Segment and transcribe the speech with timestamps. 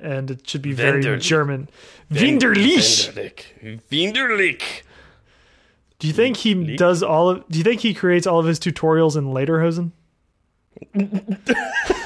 [0.00, 1.02] and it should be very.
[1.18, 1.68] German.
[2.10, 3.12] Winderlich.
[3.12, 3.80] Winderlich.
[3.90, 4.82] Winderlich.
[5.98, 7.48] Do you think he does all of?
[7.48, 9.92] Do you think he creates all of his tutorials in Lederhosen?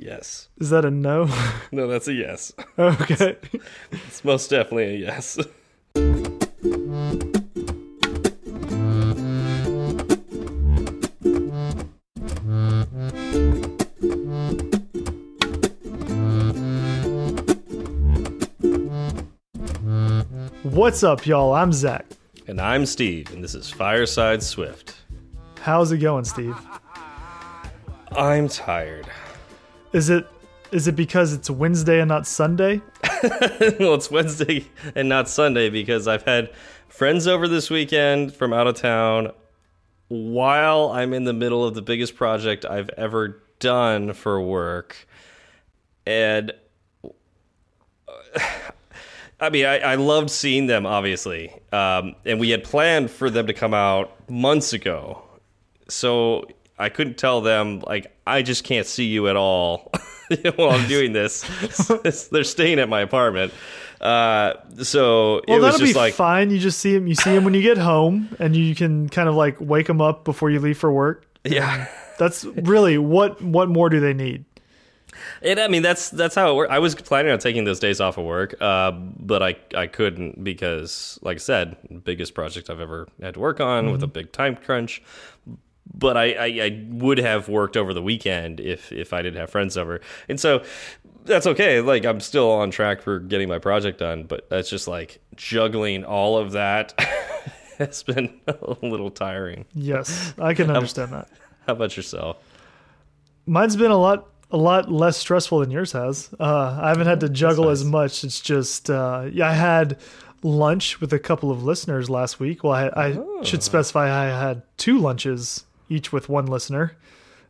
[0.00, 0.48] Yes.
[0.58, 1.28] Is that a no?
[1.70, 2.52] No, that's a yes.
[2.78, 3.36] okay.
[3.92, 5.38] It's most definitely a yes.
[20.70, 21.52] What's up, y'all?
[21.52, 22.06] I'm Zach.
[22.46, 24.94] And I'm Steve, and this is Fireside Swift.
[25.60, 26.54] How's it going, Steve?
[28.12, 29.08] I'm tired.
[29.92, 30.28] Is it
[30.70, 32.80] is it because it's Wednesday and not Sunday?
[33.80, 36.52] well, it's Wednesday and not Sunday because I've had
[36.86, 39.32] friends over this weekend from out of town
[40.06, 45.08] while I'm in the middle of the biggest project I've ever done for work.
[46.06, 46.52] And
[47.02, 48.40] uh,
[49.40, 51.52] I mean, I, I loved seeing them, obviously.
[51.72, 55.22] Um, and we had planned for them to come out months ago.
[55.88, 56.46] So
[56.78, 59.90] I couldn't tell them, like, I just can't see you at all
[60.56, 61.42] while I'm doing this.
[62.30, 63.52] They're staying at my apartment.
[64.00, 66.50] Uh, so Well, it was that'll just be like, fine.
[66.50, 67.06] You just see him.
[67.06, 70.00] You see him when you get home, and you can kind of like wake him
[70.00, 71.26] up before you leave for work.
[71.44, 71.86] yeah.
[72.18, 73.40] That's really what.
[73.40, 74.44] What more do they need?
[75.42, 76.72] And I mean that's that's how it worked.
[76.72, 80.42] I was planning on taking those days off of work, uh, but I I couldn't
[80.42, 84.32] because, like I said, biggest project I've ever had to work on with a big
[84.32, 85.02] time crunch.
[85.92, 89.50] But I, I I would have worked over the weekend if if I didn't have
[89.50, 90.62] friends over, and so
[91.24, 91.80] that's okay.
[91.80, 96.04] Like I'm still on track for getting my project done, but that's just like juggling
[96.04, 96.94] all of that
[97.78, 99.64] has been a little tiring.
[99.74, 101.28] Yes, I can understand that.
[101.66, 102.36] How about yourself?
[103.46, 106.30] Mine's been a lot a lot less stressful than yours has.
[106.38, 108.24] Uh, I haven't had to juggle as much.
[108.24, 109.98] It's just uh, yeah, I had
[110.42, 112.64] lunch with a couple of listeners last week.
[112.64, 113.42] Well, I, I Oh.
[113.44, 116.96] should specify I had two lunches each with one listener.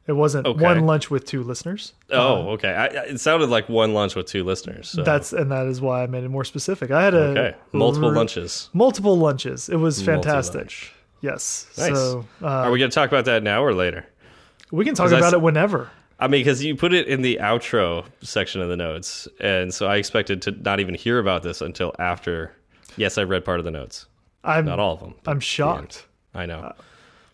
[0.07, 0.65] It wasn't Okay.
[0.65, 1.93] one lunch with two listeners.
[2.11, 2.71] Oh, okay.
[2.71, 4.89] I, it sounded like one lunch with two listeners.
[4.89, 5.05] So.
[5.05, 6.91] That's and that is why I made it more specific.
[6.91, 7.55] I had a okay.
[7.73, 8.71] Multiple lunches.
[8.73, 9.69] multiple lunches.
[9.69, 10.73] It was fantastic.
[11.21, 11.67] Yes.
[11.79, 11.95] Nice.
[11.95, 14.05] So uh, Are we going to talk about that now or later?
[14.73, 15.91] we can talk about it whenever.
[16.21, 19.87] I mean, because you put it in the outro section of the notes, and so
[19.87, 22.55] I expected to not even hear about this until after.
[22.97, 24.07] Yes, I read part of the notes,
[24.45, 25.15] I'm not all of them.
[25.27, 26.07] I'm shocked.
[26.35, 26.61] I know.
[26.61, 26.73] Uh,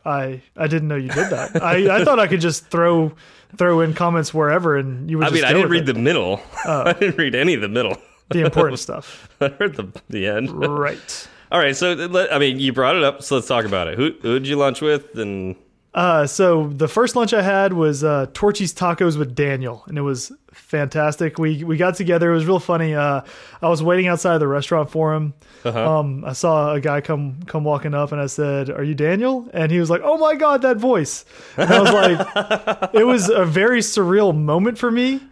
[0.04, 1.62] I I didn't know you did that.
[1.62, 3.12] I, I thought I could just throw
[3.56, 5.26] throw in comments wherever and you would.
[5.26, 5.92] I mean, I didn't read it.
[5.92, 6.40] the middle.
[6.64, 6.82] Oh.
[6.86, 7.96] I didn't read any of the middle.
[8.30, 9.28] the important stuff.
[9.40, 10.50] I heard the the end.
[10.50, 11.28] Right.
[11.52, 13.96] All right, so I mean, you brought it up, so let's talk about it.
[13.96, 15.16] Who who did you lunch with?
[15.16, 15.54] And
[15.96, 20.02] Uh, so the first lunch I had was uh, Torchy's tacos with Daniel, and it
[20.02, 21.38] was fantastic.
[21.38, 22.30] We we got together.
[22.32, 22.94] It was real funny.
[22.94, 23.22] Uh,
[23.62, 25.32] I was waiting outside the restaurant for him.
[25.64, 25.98] Uh-huh.
[25.98, 29.48] Um, I saw a guy come come walking up, and I said, "Are you Daniel?"
[29.54, 31.24] And he was like, "Oh my god, that voice!"
[31.56, 35.22] And I was like, it was a very surreal moment for me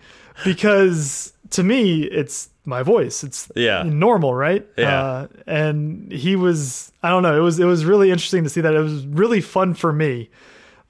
[0.46, 3.24] because to me, it's my voice.
[3.24, 3.82] It's Yeah.
[3.84, 4.66] normal, right?
[4.78, 5.02] Yeah.
[5.02, 8.60] Uh, and he was, I don't know, it was it was really interesting to see
[8.60, 8.74] that.
[8.74, 10.28] It was really fun for me.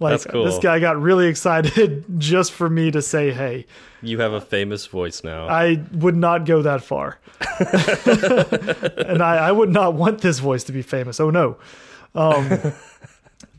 [0.01, 0.45] Like That's cool.
[0.45, 3.65] this guy got really excited just for me to say hey.
[4.03, 5.47] you have a famous voice now.
[5.49, 7.19] I would not go that far,
[9.07, 11.21] and I, I would not want this voice to be famous.
[11.21, 11.57] Oh no.
[12.15, 12.73] Um,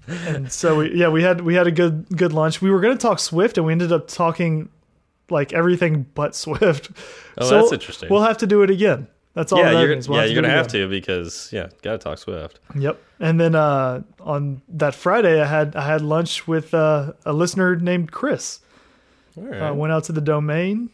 [0.07, 2.61] and so we, yeah, we had we had a good good lunch.
[2.61, 4.69] We were going to talk Swift, and we ended up talking
[5.29, 6.91] like everything but Swift.
[7.37, 8.09] Oh, so that's interesting.
[8.09, 9.07] We'll have to do it again.
[9.33, 9.59] That's all.
[9.59, 9.95] yeah, that you're.
[10.07, 10.83] We'll yeah, you're gonna have again.
[10.83, 12.59] to because yeah, gotta talk Swift.
[12.73, 13.01] Yep.
[13.19, 17.75] And then uh, on that Friday, I had I had lunch with uh, a listener
[17.75, 18.61] named Chris.
[19.37, 19.61] All right.
[19.61, 20.89] Uh, went out to the domain,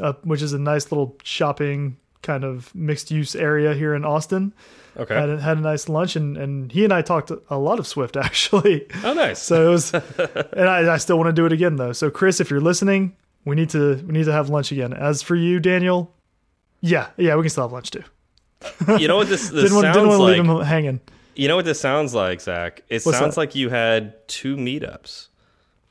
[0.00, 4.52] uh, which is a nice little shopping kind of mixed use area here in Austin.
[4.96, 5.14] okay.
[5.14, 7.86] Had a, had a nice lunch, and, and he and I talked a lot of
[7.86, 8.86] Swift actually.
[9.02, 9.42] oh, nice.
[9.42, 9.94] So it was,
[10.52, 11.92] and I, I still want to do it again though.
[11.92, 14.92] So Chris, if you're listening, we need to we need to have lunch again.
[14.92, 16.14] As for you, Daniel,
[16.80, 18.02] yeah, yeah, we can still have lunch too.
[18.98, 20.36] you know what this, this Didn't want, sounds didn't want to like?
[20.38, 21.00] leave him hanging.
[21.34, 22.82] You know what this sounds like, Zach?
[22.88, 23.40] It What's sounds that?
[23.40, 25.28] like you had two meetups,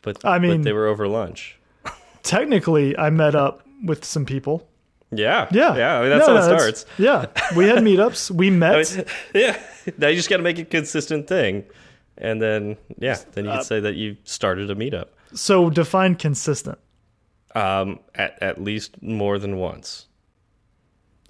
[0.02, 1.58] but I mean- but they were over lunch.
[2.24, 4.68] Technically, I met up with some people.
[5.12, 5.98] Yeah, Yeah, yeah.
[5.98, 6.86] I mean, that's No, how it starts.
[7.00, 7.26] Yeah,
[7.56, 8.30] we had meetups.
[8.30, 8.76] We met.
[8.76, 9.60] I mean, yeah.
[9.98, 11.64] Now you just got to make it a consistent thing,
[12.18, 15.08] and then yeah, then Uh, you could say that you started a meetup.
[15.34, 16.78] so define consistent.
[17.56, 20.06] Um, at at least more than once.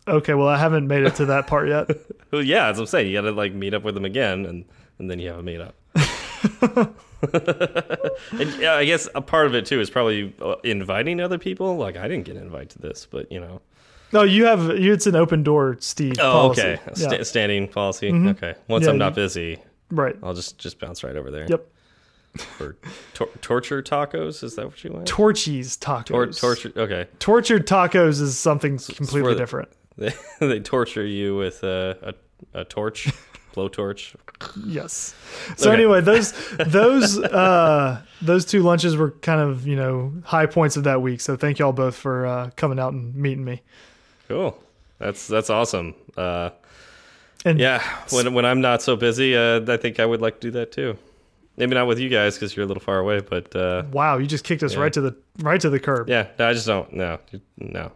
[0.08, 1.90] Okay, well, I haven't made it to that part yet.
[2.32, 4.64] Well, yeah, as I'm saying, you got to like meet up with them again, and
[5.00, 5.74] and then you have a meetup.
[8.32, 11.78] and, yeah, I guess a part of it too is probably uh, inviting other people.
[11.78, 13.62] Like I didn't get invited to this, but you know.
[14.14, 14.94] No, you have you.
[14.94, 16.18] It's an open door, Steve.
[16.20, 16.62] Oh, policy.
[16.62, 16.80] okay.
[16.86, 16.94] Yeah.
[16.94, 18.12] Sta standing policy.
[18.12, 18.54] Okay.
[18.68, 19.58] Once Yeah, I'm not you- busy,
[19.90, 20.16] right.
[20.22, 21.48] I'll just just bounce right over there.
[21.50, 21.68] Yep.
[22.38, 22.78] For
[23.14, 25.08] tor torture tacos, is that what you want?
[25.08, 26.06] Torchy's tacos.
[26.06, 26.72] Tor torture.
[26.76, 27.08] Okay.
[27.20, 29.70] Tortured tacos is something completely different.
[29.98, 32.16] They they torture you with a
[32.54, 33.10] a, a torch,
[33.54, 34.16] blowtorch.
[34.66, 35.14] Yes.
[35.58, 35.82] So Okay.
[35.82, 40.86] anyway, those those uh, those two lunches were kind of you know high points of
[40.86, 41.20] that week.
[41.20, 43.62] So thank y'all both for uh, coming out and meeting me.
[44.30, 44.58] Cool.
[45.00, 45.96] That's that's awesome.
[46.16, 46.52] Uh,
[47.44, 47.82] And yeah.
[48.12, 50.72] When when I'm not so busy, uh, I think I would like to do that
[50.72, 50.98] too.
[51.60, 54.26] Maybe not with you guys because you're a little far away, but uh, wow, you
[54.26, 56.10] just kicked us right to the right to the curb.
[56.10, 56.92] yeah, no, I just don't.
[56.94, 57.20] No,
[57.58, 57.92] no,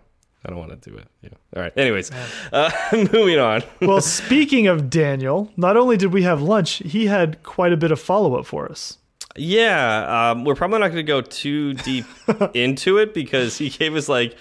[0.45, 1.07] I don't want to do it.
[1.21, 1.29] Yeah.
[1.55, 1.71] All right.
[1.77, 2.11] Anyways,
[2.51, 3.63] uh, moving on.
[3.81, 7.91] well, speaking of Daniel, not only did we have lunch, he had quite a bit
[7.91, 8.97] of follow up for us.
[9.35, 12.05] Yeah, um, we're probably not going to go too deep
[12.53, 14.35] into it because he gave us like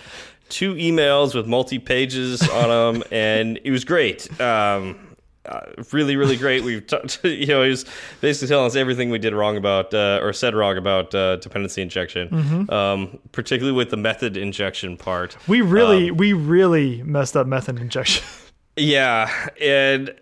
[0.51, 4.29] two emails with multi pages on them, and it was great.
[4.39, 5.12] Um,
[5.47, 5.61] uh,
[5.93, 6.63] really, really great.
[6.65, 7.85] We've talked, you know, he was
[8.21, 11.83] basically telling us everything we did wrong about uh, or said wrong about uh, dependency
[11.83, 15.37] injection, um, particularly with the method injection part.
[15.49, 18.25] We really Um, we really messed up method injection.
[18.75, 19.31] Yeah,
[19.61, 20.15] and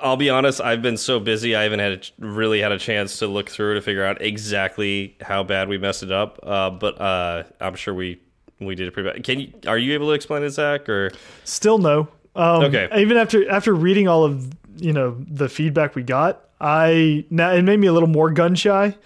[0.00, 3.20] I'll be honest, I've been so busy, I haven't had a, really had a chance
[3.20, 6.40] to look through to figure out exactly how bad we messed it up.
[6.42, 8.20] Uh, but uh, I'm sure we
[8.58, 9.22] we did it pretty bad.
[9.22, 9.52] Can you?
[9.68, 10.88] Are you able to explain it, Zach?
[10.88, 11.12] Or
[11.44, 12.08] Still no.
[12.34, 12.88] Um, Okay.
[12.96, 17.62] Even after after reading all of you know the feedback we got, I now it
[17.62, 18.96] made me a little more gun shy.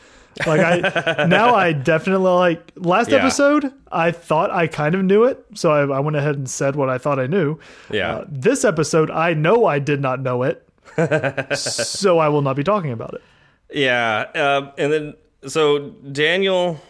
[0.46, 3.16] Like I now I definitely like last Yeah.
[3.18, 6.76] episode I thought I kind of knew it, so I, I went ahead and said
[6.76, 7.58] what I thought I knew.
[7.90, 8.16] Yeah.
[8.16, 10.66] Uh, this episode I know I did not know it,
[11.56, 13.22] so I will not be talking about it.
[13.72, 15.14] yeah, um, and then
[15.46, 16.80] so Daniel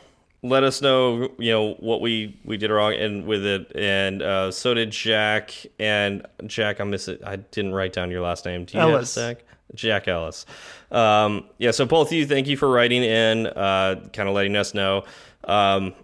[0.48, 4.50] let us know, you know, what we we did wrong and with it, and uh,
[4.50, 5.52] so did Jack.
[5.78, 7.20] And Jack, I miss it.
[7.24, 8.64] I didn't write down your last name.
[8.64, 9.12] Do you Ellis.
[9.12, 9.44] Zach?
[9.74, 10.46] Jack Ellis.
[10.90, 14.56] Um, yeah, so both of you, thank you for writing in, uh, kind of letting
[14.56, 15.04] us know.
[15.44, 15.94] Um,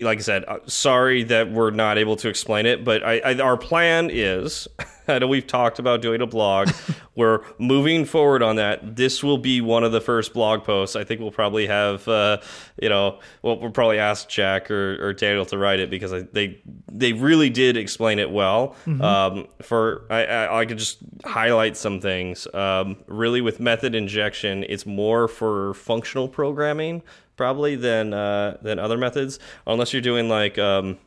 [0.00, 3.38] like I said, uh, sorry that we're not able to explain it, but I, I,
[3.38, 4.68] our plan is,
[5.08, 6.70] I know we've talked about doing a blog.
[7.14, 8.96] we're moving forward on that.
[8.96, 10.96] This will be one of the first blog posts.
[10.96, 12.38] I think we'll probably have, uh,
[12.82, 16.22] you know, well, we'll probably ask Jack or, or Daniel to write it because I,
[16.32, 16.60] they
[16.92, 18.76] they really did explain it well.
[19.02, 22.46] Um, for I, I, I could just highlight some things.
[22.52, 27.02] Um, really, with method injection, it's more for functional programming
[27.36, 30.98] probably than uh, than other methods, unless you're doing like um,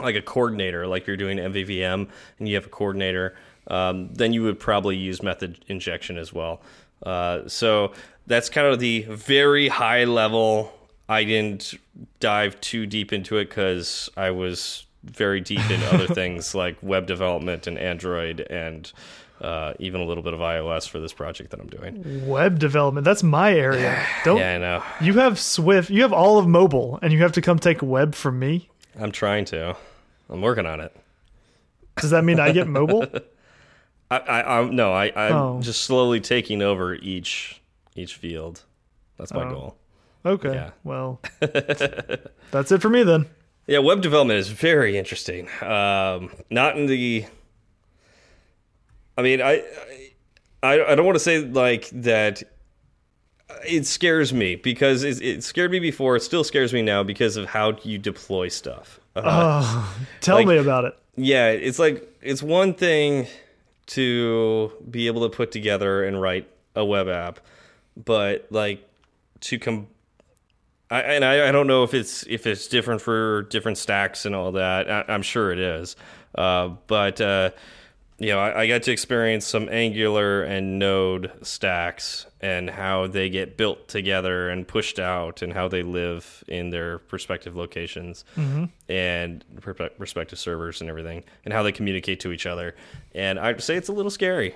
[0.00, 2.08] like a coordinator, like you're doing MVVM
[2.38, 3.36] and you have a coordinator,
[3.68, 6.60] um, then you would probably use method injection as well.
[7.02, 7.92] Uh, so
[8.26, 10.72] that's kind of the very high level.
[11.08, 11.74] I didn't
[12.20, 17.06] dive too deep into it because I was very deep in other things like web
[17.06, 18.92] development and Android and
[19.40, 22.26] uh, even a little bit of iOS for this project that I'm doing.
[22.26, 24.04] Web development, that's my area.
[24.24, 24.82] Don't Yeah, I know.
[25.00, 28.14] you have Swift, you have all of mobile, and you have to come take web
[28.14, 28.68] from me?
[28.98, 29.76] I'm trying to.
[30.28, 30.94] I'm working on it.
[32.00, 33.06] Does that mean I get mobile?
[34.10, 35.60] I, I, I'm no, I, I'm Oh.
[35.62, 37.60] just slowly taking over each
[37.94, 38.62] each field.
[39.18, 39.50] That's my Oh.
[39.50, 39.76] goal.
[40.24, 40.52] Okay.
[40.54, 40.70] Yeah.
[40.84, 41.20] Well,
[42.50, 43.26] that's it for me then.
[43.66, 45.48] Yeah, web development is very interesting.
[45.62, 47.26] Um, not in the.
[49.18, 49.64] I mean, I,
[50.62, 52.42] I, I don't want to say like that.
[53.66, 56.14] It scares me because it, it scared me before.
[56.16, 59.00] It still scares me now because of how you deploy stuff.
[59.16, 59.22] Uh,
[59.64, 60.96] Oh, tell Like- me about it.
[61.16, 63.26] yeah, it's like it's one thing
[63.86, 67.40] to be able to put together and write a web app,
[67.96, 68.86] but like
[69.40, 69.88] to come.
[70.90, 74.34] I, and I, I don't know if it's if it's different for different stacks and
[74.36, 74.88] all that.
[74.90, 75.96] I, I'm sure it is,
[76.36, 77.50] uh, but uh,
[78.18, 83.28] you know, I, I got to experience some Angular and Node stacks and how they
[83.30, 88.24] get built together and pushed out, and how they live in their respective locations
[88.88, 89.44] and
[89.98, 92.74] respective servers and everything, and how they communicate to each other.
[93.14, 94.54] And I'd say it's a little scary.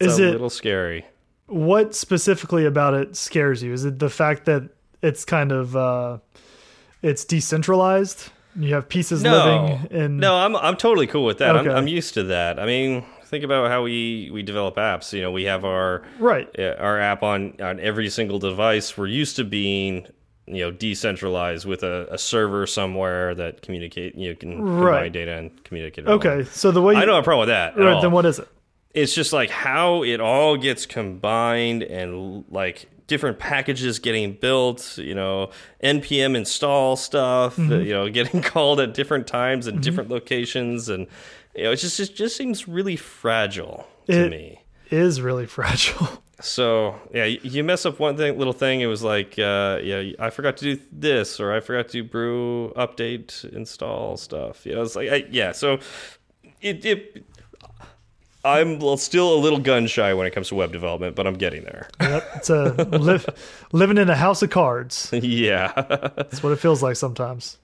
[0.00, 1.04] It's Is a it- little scary?
[1.48, 3.72] What specifically about it scares you?
[3.72, 4.68] Is it the fact that
[5.02, 6.18] it's kind of uh,
[7.02, 8.30] it's decentralized?
[8.58, 11.56] You have pieces living in no, I'm I'm totally cool with that.
[11.56, 11.70] Okay.
[11.70, 12.58] I'm I'm used to that.
[12.58, 15.12] I mean, think about how we we develop apps.
[15.12, 16.48] You know, we have our right.
[16.58, 18.96] uh, our app on on every single device.
[18.96, 20.06] We're used to being
[20.46, 25.12] you know decentralized with a, a server somewhere that communicate you know, can combine Right.
[25.12, 26.04] data and communicate.
[26.04, 26.14] it all.
[26.14, 27.72] Okay, so the way you, I don't have a problem with that.
[27.76, 28.48] at right, then what is it?
[28.94, 35.14] it's just like how it all gets combined and like different packages getting built, you
[35.14, 35.50] know,
[35.82, 37.86] npm install stuff, Mm-hmm.
[37.86, 41.06] you know, getting called at different times and different locations, and
[41.54, 44.60] you know, it just it just seems really fragile to It- me.
[44.90, 46.22] Is really fragile.
[46.40, 48.82] So yeah, you mess up one thing, little thing.
[48.82, 52.72] It was like, uh, yeah, I forgot to do this, or I forgot to brew,
[52.76, 54.64] update, install stuff.
[54.66, 55.52] You know, it's like, I, yeah.
[55.52, 55.78] So
[56.60, 57.24] it, it,
[58.46, 61.64] I'm still a little gun shy when it comes to web development, but I'm getting
[61.64, 61.88] there.
[62.00, 63.26] Yep, it's a live,
[63.72, 65.10] living in a house of cards.
[65.12, 65.72] yeah,
[66.16, 67.58] That's what it feels like sometimes.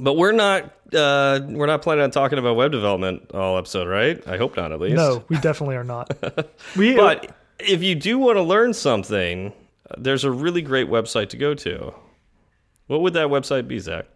[0.00, 0.64] but we're not,
[0.94, 4.26] uh, we're not planning on talking about web development all episode, right?
[4.26, 4.96] I hope not, at least.
[4.96, 6.10] No, we definitely are not.
[6.76, 9.52] We But if you do want to learn something,
[9.98, 11.92] there's a really great website to go to.
[12.86, 14.06] What would that website be, Zach?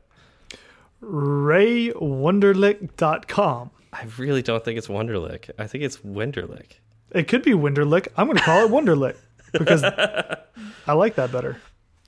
[1.03, 3.71] raywunderlich.com.
[3.93, 5.51] I really don't think it's Wonderlick.
[5.59, 6.73] I think it's Wenderlick.
[7.13, 8.09] It could be Winderlick.
[8.17, 9.17] I'm going to call it Wonderlick
[9.53, 11.57] because I like that better.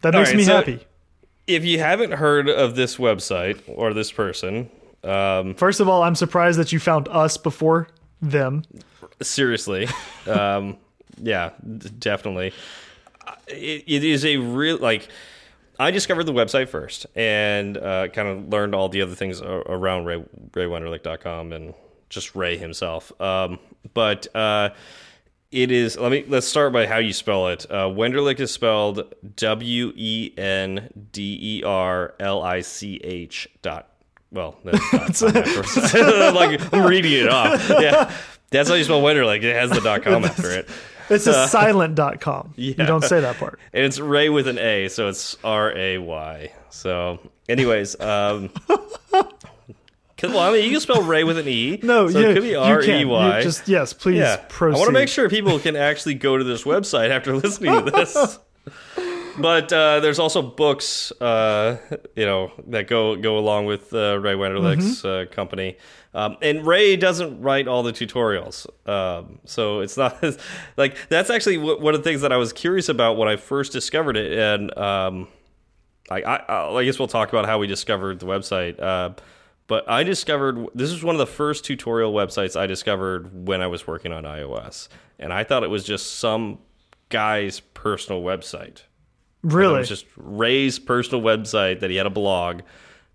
[0.02, 0.80] That All makes right, me so- happy.
[1.46, 4.70] If you haven't heard of this website or this person,
[5.02, 7.88] um, First of all, I'm surprised that you found us before
[8.22, 8.62] them.
[9.22, 9.88] seriously,
[10.28, 10.76] um,
[11.20, 12.52] yeah, d- definitely.
[13.48, 15.08] It, it is a real like.
[15.80, 20.04] I discovered the website first and uh, kind of learned all the other things around
[20.04, 21.74] Ray, RayWenderlich.com and
[22.10, 23.18] just Ray himself.
[23.18, 23.58] Um,
[23.94, 24.70] but uh,
[25.50, 25.96] it is.
[25.96, 27.64] Let me let's start by how you spell it.
[27.70, 33.88] Uh, Wenderlich is spelled W E N D E R L I C H dot.
[34.30, 35.94] Well, that's com afterwards.
[36.34, 37.68] like I'm reading it off.
[37.70, 38.14] Yeah,
[38.50, 39.42] that's how you spell Wenderlich.
[39.42, 40.68] It has the dot com after it.
[41.10, 42.54] It's a silent.com.
[42.56, 43.58] You don't say that part.
[43.72, 46.52] And it's Ray with an A, so it's R A Y.
[46.70, 48.48] So, anyways, um,
[49.08, 49.24] 'cause-
[50.22, 51.80] well, I mean, you can spell Ray with an E.
[51.82, 52.82] No, so you, it could be R.
[52.82, 54.76] E You Just yes, please Yeah, proceed.
[54.76, 57.90] I want to make sure people can actually go to this website after listening to
[57.90, 58.38] this.
[59.40, 61.78] But uh, there's also books, uh,
[62.16, 65.30] you know, that go go along with uh, Ray Wenderlich's Mm-hmm.
[65.30, 65.76] uh, company.
[66.12, 70.20] Um, and Ray doesn't write all the tutorials, um, so it's not
[70.76, 73.36] like that's actually w- one of the things that I was curious about when I
[73.36, 74.36] first discovered it.
[74.36, 75.28] And um,
[76.10, 78.80] I, I, I guess we'll talk about how we discovered the website.
[78.82, 79.10] Uh,
[79.68, 83.68] but I discovered this is one of the first tutorial websites I discovered when I
[83.68, 84.88] was working on iOS,
[85.20, 86.58] and I thought it was just some
[87.08, 88.82] guy's personal website.
[89.42, 89.78] It Really?
[89.78, 92.60] was just Ray's personal website that he had a blog,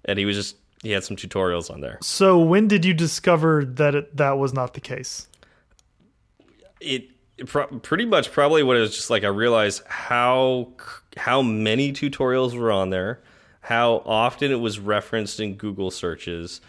[0.05, 1.97] and he was just he had some tutorials on there.
[2.01, 5.27] so when did you discover that it, that was not the case?
[6.79, 10.69] It, it pretty much probably what it was just like I realized how
[11.17, 13.21] how many tutorials were on there,
[13.61, 16.61] how often it was referenced in Google searches,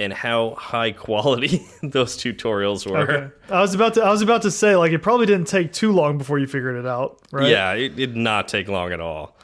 [0.00, 2.98] and how high quality those tutorials were.
[2.98, 3.34] Okay.
[3.50, 5.92] I was about to I was about to say like it probably didn't take too
[5.92, 7.50] long before you figured it out, right?
[7.50, 9.36] Yeah, it did not take long at all.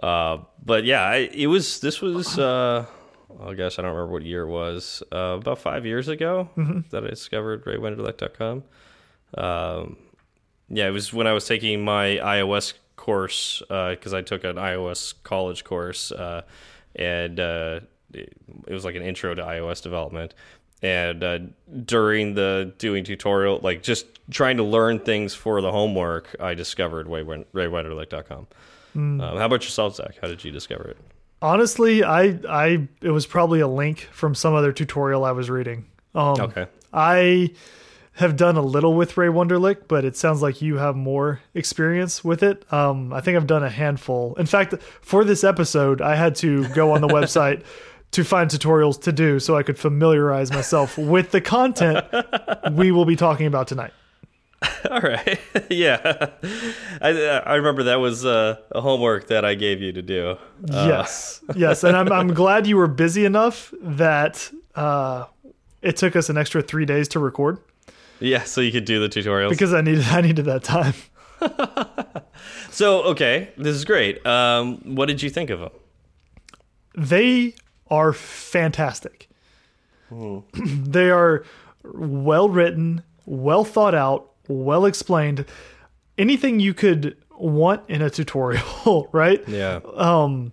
[0.00, 1.80] Uh, but yeah, I, it was.
[1.80, 2.38] This was.
[2.38, 2.86] Uh,
[3.38, 5.02] oh gosh, I don't remember what year it was.
[5.12, 6.48] Uh, about five years ago
[6.90, 8.64] that I discovered RayWenderlich.com.
[9.36, 9.96] Um,
[10.68, 15.14] yeah, it was when I was taking my iOS course because I took an iOS
[15.24, 16.42] college course, uh,
[16.94, 17.80] and uh,
[18.14, 18.36] it,
[18.68, 20.34] was like an intro to iOS development.
[20.82, 21.38] And uh,
[21.84, 27.06] during the doing tutorial, like just trying to learn things for the homework, I discovered
[27.06, 27.24] Ray-
[27.54, 28.46] RayWenderlich.com.
[28.94, 30.16] Um, how about yourself, Zach?
[30.20, 30.96] How did you discover it?
[31.42, 35.86] Honestly, I I it was probably a link from some other tutorial I was reading.
[36.14, 36.66] Um Okay.
[36.92, 37.52] I
[38.14, 42.22] have done a little with Ray Wonderlick, but it sounds like you have more experience
[42.22, 42.70] with it.
[42.70, 44.34] Um, I think I've done a handful.
[44.34, 47.62] In fact, for this episode, I had to go on the website
[48.12, 52.04] to find tutorials to do so I could familiarize myself with the content
[52.72, 53.92] we will be talking about tonight.
[54.90, 55.40] All right.
[55.70, 56.30] yeah.
[57.00, 57.08] I
[57.46, 60.36] I remember that was uh, a homework that I gave you to do.
[60.70, 65.24] Uh, yes, yes, and I'm I'm glad you were busy enough that uh,
[65.80, 67.58] it took us an extra three days to record
[68.18, 69.48] Yeah, so you could do the tutorials.
[69.48, 70.92] because I needed I needed that time.
[72.70, 74.24] so, okay, this is great.
[74.26, 75.70] Um, what did you think of them?
[76.94, 77.54] They
[77.90, 79.28] are fantastic.
[80.64, 81.44] they are
[81.84, 85.44] well written, well thought out, well explained.
[86.18, 89.46] Anything you could want in a tutorial, right?
[89.48, 89.80] Yeah.
[89.94, 90.52] Um,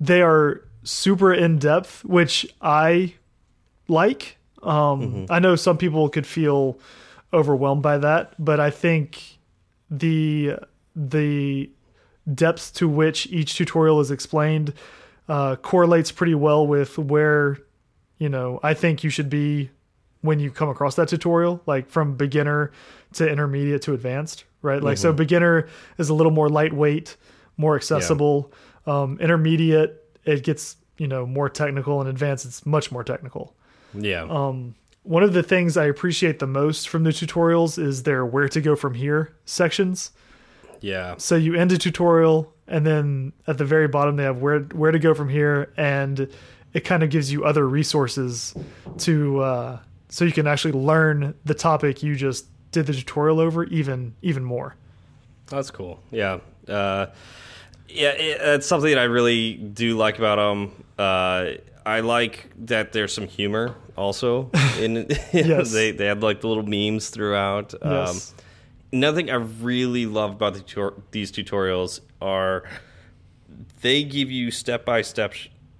[0.00, 3.14] they are super in depth, which I
[3.88, 4.36] like.
[4.62, 6.78] Um, I know some people could feel
[7.32, 9.38] overwhelmed by that, but I think
[9.90, 10.54] the
[10.96, 11.70] the
[12.32, 14.72] depth to which each tutorial is explained
[15.28, 17.58] uh, correlates pretty well with where
[18.18, 19.70] you know I think you should be
[20.20, 22.72] when you come across that tutorial, like from beginner
[23.12, 24.82] to intermediate to advanced, right?
[24.82, 27.16] Like so, beginner is a little more lightweight,
[27.56, 28.52] more accessible.
[28.86, 33.54] Um, intermediate, it gets you know more technical, and advanced, it's much more technical.
[33.92, 34.22] Yeah.
[34.22, 38.48] Um, one of the things I appreciate the most from the tutorials is their where
[38.48, 40.10] to go from here sections.
[40.80, 41.16] yeah.
[41.18, 44.90] So you end a tutorial, and then at the very bottom they have where where
[44.90, 46.28] to go from here, and
[46.72, 48.54] it kind of gives you other resources
[48.98, 49.78] to uh,
[50.08, 54.44] so you can actually learn the topic you just did the tutorial over even even
[54.44, 54.76] more.
[55.46, 56.00] That's cool.
[56.10, 56.38] Yeah.
[56.68, 57.06] Uh,
[57.88, 60.84] yeah, it, it's something that I really do like about them.
[60.98, 65.72] Uh, I like that there's some humor also in Yes.
[65.72, 67.74] they they have like the little memes throughout.
[67.84, 68.32] Yes.
[68.32, 68.36] Um,
[68.92, 72.64] another thing I really love about the tutor these tutorials are
[73.82, 75.34] they give you step by step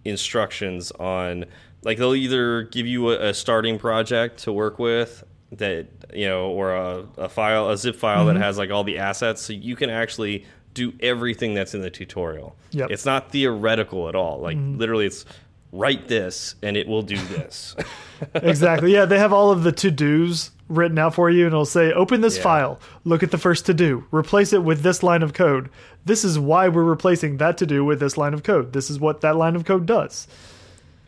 [0.04, 1.44] instructions on
[1.82, 6.48] like they'll either give you a, a starting project to work with that you know
[6.50, 8.34] or a, a file a zip file Mm-hmm.
[8.38, 11.90] that has like all the assets so you can actually do everything that's in the
[11.90, 12.90] tutorial Yep.
[12.90, 15.24] it's not theoretical at all like literally it's
[15.72, 17.74] write this and it will do this
[18.34, 18.92] exactly.
[18.92, 21.92] Yeah, they have all of the to dos written out for you, and it'll say,
[21.92, 22.42] "Open this Yeah.
[22.42, 22.80] file.
[23.04, 24.04] Look at the first to do.
[24.10, 25.68] Replace it with this line of code.
[26.04, 28.72] This is why we're replacing that to do with this line of code.
[28.72, 30.26] This is what that line of code does."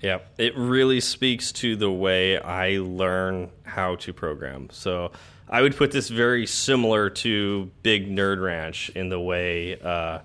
[0.02, 4.68] Yeah, it really speaks to the way I learn how to program.
[4.70, 5.10] So
[5.48, 10.18] I would put this very similar to Big Nerd Ranch in the way uh,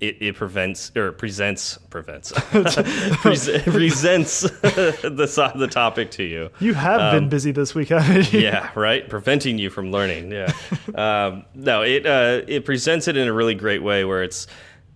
[0.00, 6.50] it, it prevents or presents prevents Pres- presents the the topic to you.
[6.60, 8.38] You have been busy this week, haven't you?
[8.38, 9.08] Um, Yeah, right.
[9.08, 10.30] Preventing you from learning.
[10.32, 10.52] Yeah.
[10.94, 14.46] um, no, it uh, it presents it in a really great way where it's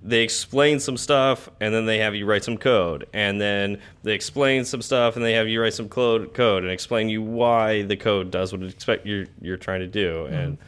[0.05, 4.15] they explain some stuff and then they have you write some code and then they
[4.15, 7.83] explain some stuff and they have you write some code code and explain you why
[7.83, 10.59] the code does what it expect you're you're trying to do and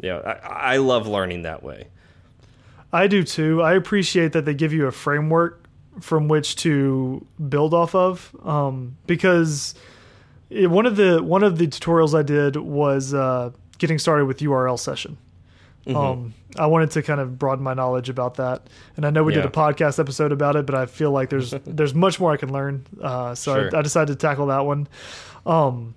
[0.00, 1.88] yeah, I, I love learning that way.
[2.92, 3.62] I do too.
[3.62, 5.64] I appreciate that they give you a framework
[6.00, 9.74] from which to build off of, um, because
[10.48, 14.38] it, one of the one of the tutorials I did was uh, getting started with
[14.38, 15.18] URL session.
[15.86, 19.32] Um, I wanted to kind of broaden my knowledge about that, and I know we
[19.32, 22.36] did a podcast episode about it, but I feel like there's there's much more I
[22.36, 22.86] can learn.
[23.00, 23.76] Uh, so Sure.
[23.76, 24.86] I, I decided to tackle that one.
[25.46, 25.94] Um,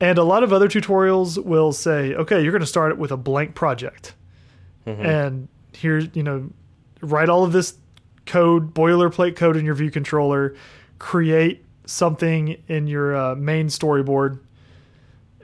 [0.00, 3.10] and a lot of other tutorials will say, okay, you're going to start it with
[3.12, 4.14] a blank project
[4.86, 6.48] and here you know
[7.02, 7.74] write all of this
[8.24, 10.54] code boilerplate code in your view controller
[10.98, 14.38] create something in your uh, main storyboard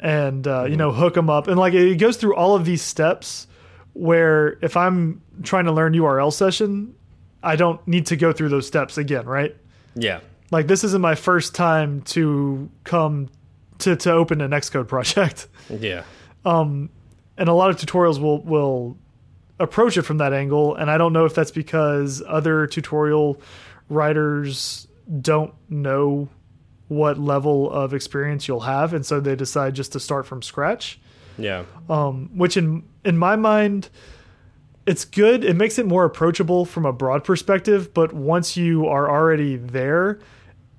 [0.01, 2.83] and uh, you know hook them up and like it goes through all of these
[2.83, 3.47] steps
[3.93, 6.95] where if i'm trying to learn url session
[7.43, 9.55] i don't need to go through those steps again right
[9.95, 10.21] Yeah.
[10.51, 13.29] like this isn't my first time to come
[13.79, 16.03] to to open an xcode project Yeah.
[16.45, 16.91] Um
[17.39, 18.97] and a lot of tutorials will will
[19.63, 23.41] approach it from that angle and i don't know if that's because other tutorial
[23.89, 24.87] writers
[25.21, 26.29] don't know
[26.89, 30.99] what level of experience you'll have and so they decide just to start from scratch
[31.39, 31.65] Yeah.
[31.89, 33.89] um, which in in my mind
[34.87, 39.09] it's good it makes it more approachable from a broad perspective but once you are
[39.11, 40.19] already there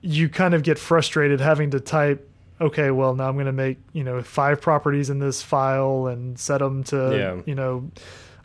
[0.01, 2.29] you kind of get frustrated having to type
[2.61, 6.37] okay well now i'm going to make you know five properties in this file and
[6.37, 7.41] set them to Yeah.
[7.45, 7.89] you know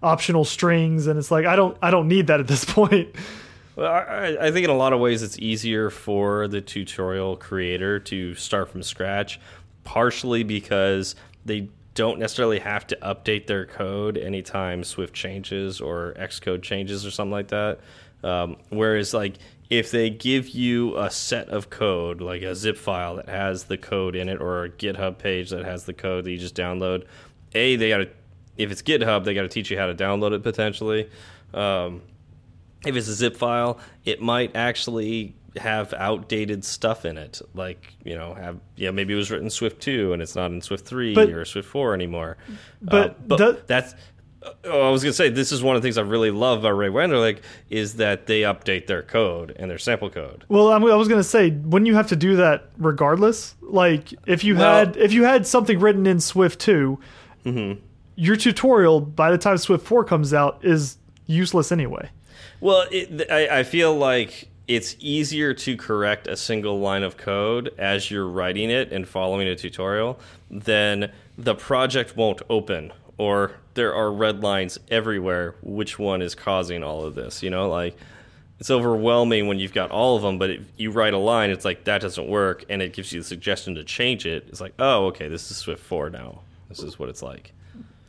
[0.03, 3.15] optional strings and it's like i don't i don't need that at this point
[3.77, 8.01] Well, I, I think in a lot of ways it's easier for the tutorial creator
[8.01, 9.39] to start from scratch,
[9.85, 16.63] partially because they don't necessarily have to update their code anytime Swift changes or Xcode
[16.63, 17.79] changes or something like that.
[18.25, 19.35] Um, whereas, like,
[19.71, 23.77] if they give you a set of code, like a zip file that has the
[23.77, 27.05] code in it, or a GitHub page that has the code that you just download,
[27.55, 28.09] a they got to
[28.59, 31.09] if it's GitHub, they got to teach you how to download it potentially.
[31.55, 32.03] Um,
[32.85, 37.40] if it's a zip file, it might actually have outdated stuff in it.
[37.55, 40.51] Like, you know, have yeah, maybe it was written in Swift 2 and it's not
[40.51, 42.37] in Swift 3 But- or Swift 4 anymore.
[42.83, 43.94] but Uh, but that's
[44.64, 46.61] oh, I was going to say this is one of the things I really love
[46.61, 47.38] about Ray Wenderlich
[47.71, 50.44] is that they update their code and their sample code.
[50.49, 54.14] well I'm, i was going to say when you have to do that regardless like
[54.27, 56.99] if you Well- had if you had something written in swift 2
[57.44, 57.81] Mm-hmm.
[58.18, 62.11] Your tutorial by the time swift 4 comes out is useless anyway
[62.61, 67.72] Well, it, I, I feel like it's easier to correct a single line of code
[67.78, 70.18] as you're writing it and following a tutorial
[70.50, 75.54] than the project won't open or there are red lines everywhere.
[75.62, 77.42] Which one is causing all of this?
[77.42, 77.96] You know, like
[78.59, 81.64] it's overwhelming when you've got all of them, but if you write a line, it's
[81.64, 84.46] like that doesn't work, and it gives you the suggestion to change it.
[84.48, 86.40] It's like, oh, okay, this is Swift 4 now.
[86.68, 87.52] This is what it's like.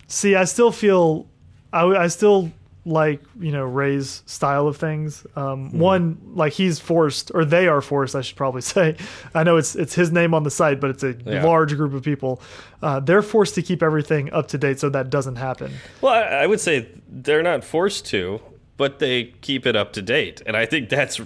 [0.10, 1.28] See, I still feel,
[1.72, 2.52] I, I still
[2.86, 5.26] like you know Ray's style of things.
[5.36, 5.80] Um, Mm-hmm.
[5.80, 8.96] One, like he's forced, or they are forced, I should probably say.
[9.36, 11.44] I know it's it's his name on the site, but it's a Yeah.
[11.46, 12.42] large group of people.
[12.82, 15.72] Uh, they're forced to keep everything up to date so that doesn't happen.
[16.02, 18.42] Well, I, I would say they're not forced to,
[18.78, 21.20] but they keep it up to date, and I think that's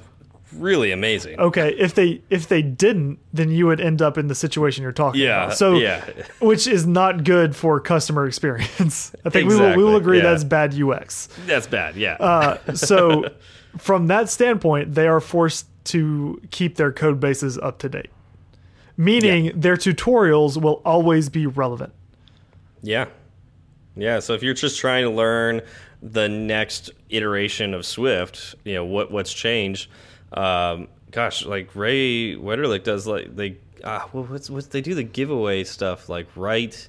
[0.57, 1.39] really amazing.
[1.39, 4.91] Okay, if they if they didn't, then you would end up in the situation you're
[4.91, 5.57] talking Yeah, about.
[5.57, 6.03] So yeah.
[6.39, 9.15] which is not good for customer experience.
[9.25, 10.23] I think we will we will agree yeah.
[10.23, 11.29] that's bad UX.
[11.45, 11.95] That's bad.
[11.95, 12.13] Yeah.
[12.19, 13.29] Uh, so
[13.77, 18.09] from that standpoint, they are forced to keep their code bases up to date.
[18.95, 21.93] Meaning their tutorials will always be relevant.
[22.83, 23.05] Yeah.
[23.95, 24.19] Yeah.
[24.19, 25.61] So if you're just trying to learn
[26.03, 29.89] the next iteration of Swift, you know, what what's changed,
[30.33, 35.03] um, gosh, like Ray Wetterlick does like they ah well, what's what's they do the
[35.03, 36.87] giveaway stuff like right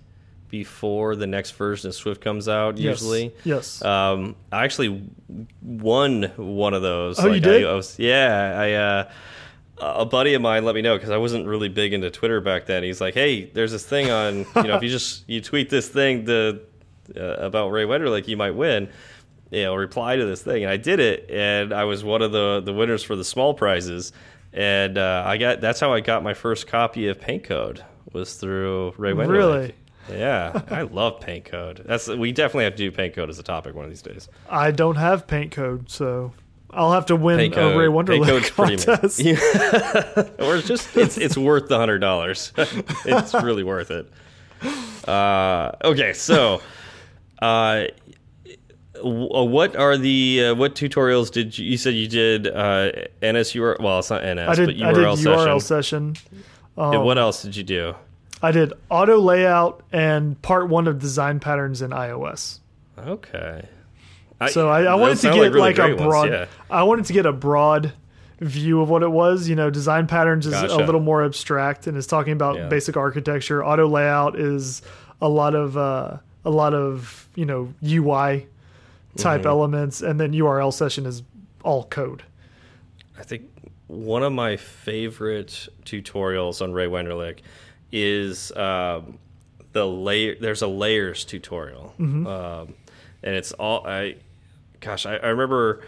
[0.51, 3.01] before the next version of Swift comes out Yes.
[3.01, 3.35] usually.
[3.45, 3.83] Yes.
[3.83, 5.03] Um, I actually
[5.63, 7.19] won one of those.
[7.19, 7.65] Oh, you did?
[7.65, 8.73] I, I was, yeah, I.
[8.73, 9.11] Uh,
[9.77, 12.67] a buddy of mine let me know because I wasn't really big into Twitter back
[12.67, 12.85] then.
[12.85, 14.47] He's like, "Hey, there's this thing on.
[14.55, 16.61] You know, if you just you tweet this thing to
[17.17, 18.89] uh, about Ray Wenderlich, you might win.
[19.55, 22.33] You know, reply to this thing." And I did it, and I was one of
[22.33, 24.13] the the winners for the small prizes.
[24.53, 28.35] And uh, I got that's how I got my first copy of Paint Code was
[28.35, 29.29] through Ray Wenderlich.
[29.29, 29.75] Really?
[30.11, 31.83] Yeah, I love Paint Code.
[31.85, 34.29] That's we definitely have to do Paint Code as a topic one of these days.
[34.49, 36.33] I don't have paint code, so
[36.71, 39.19] I'll have to win Paint a Ray Code, Paint Wonderlic Code's pretty contest.
[39.21, 39.35] Yeah.
[40.47, 42.53] or it's just it's it's worth the hundred dollars.
[42.57, 44.11] it's really worth it.
[45.09, 46.61] Uh, okay, so
[47.41, 47.85] uh,
[49.03, 53.81] what are the uh, what tutorials did you, you said you did uh, NSUR?
[53.81, 55.33] Well, it's not NS, I but did I did URL session.
[55.33, 56.17] URL session.
[56.77, 57.95] And what else did you do?
[58.43, 62.61] I did auto layout and part one of design patterns in iOS.
[62.99, 63.67] Okay.
[64.51, 66.29] So I, I wanted to get really like, a great ones, broad.
[66.31, 66.47] yeah.
[66.71, 67.93] I wanted to get a broad
[68.41, 69.49] view of what it was.
[69.49, 72.69] You know, design patterns is a little more abstract and is talking about Yeah.
[72.69, 73.65] basic architecture.
[73.65, 74.83] Auto layout is
[75.23, 78.47] a lot of uh, a lot of you know UI
[79.17, 79.49] type Mm-hmm.
[79.49, 81.23] elements, and then URL session is
[81.63, 82.23] all code.
[83.19, 83.45] I think
[83.87, 87.39] one of my favorite tutorials on Ray Wenderlich
[87.93, 89.19] is um,
[89.73, 90.35] the layer.
[90.41, 92.27] There's a layers tutorial, Mm-hmm.
[92.27, 92.75] um,
[93.23, 94.17] and it's all I.
[94.81, 95.83] Gosh, I, I remember.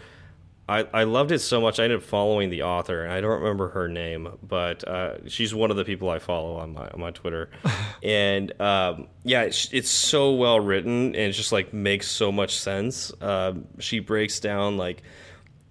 [0.69, 1.79] I, I loved it so much.
[1.79, 5.55] I ended up following the author, and I don't remember her name, but uh, she's
[5.55, 7.49] one of the people I follow on my on my Twitter.
[8.03, 12.57] and um, yeah, it's, it's so well written, and it just like makes so much
[12.57, 13.13] sense.
[13.21, 15.03] Um, she breaks down like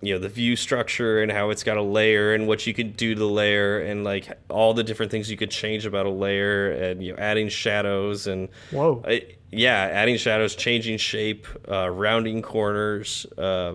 [0.03, 2.97] you know the view structure and how it's got a layer and what you could
[2.97, 6.11] do to the layer and like all the different things you could change about a
[6.11, 9.03] layer and you know adding shadows and Whoa.
[9.07, 13.75] I, yeah adding shadows changing shape uh, rounding corners uh,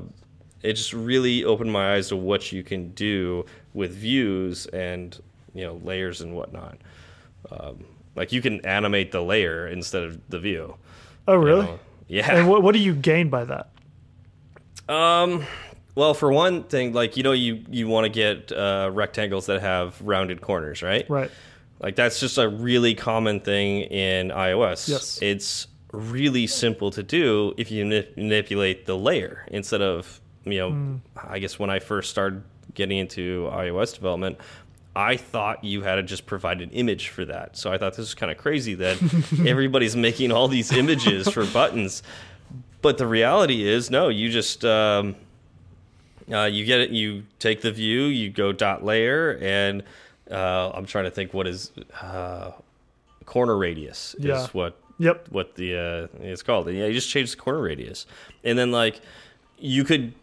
[0.64, 5.20] it just really opened my eyes to what you can do with views and
[5.54, 6.78] you know layers and whatnot
[7.52, 7.84] um,
[8.16, 10.76] like you can animate the layer instead of the view
[11.28, 11.66] Oh, you really?
[11.66, 11.80] know?
[12.08, 13.70] yeah And what what do you gain by that?
[14.90, 15.46] Um,
[15.96, 19.62] well, for one thing, like you know, you you want to get uh, rectangles that
[19.62, 21.10] have rounded corners, right?
[21.10, 21.32] Right.
[21.80, 24.88] Like that's just a really common thing in iOS.
[24.90, 25.20] Yes.
[25.22, 30.70] it's really simple to do if you manip- manipulate the layer instead of you know.
[30.72, 30.96] Hmm.
[31.16, 34.38] I guess when I first started getting into iOS development.
[34.94, 37.56] I thought you had to just provide an image for that.
[37.56, 38.98] So I thought this was kind of crazy that
[39.48, 42.04] everybody's making all these images for buttons.
[42.82, 45.16] But the reality is, no, you just um,
[46.32, 46.90] uh, you get it.
[46.92, 49.84] You take the view, you go dot layer, and
[50.30, 52.52] uh, I'm trying to think what is uh,
[53.26, 54.44] corner radius Yeah.
[54.44, 55.28] is what Yep.
[55.30, 56.68] what the uh, it's called.
[56.68, 58.06] And yeah, you just change the corner radius,
[58.44, 59.00] and then like
[59.58, 60.14] you could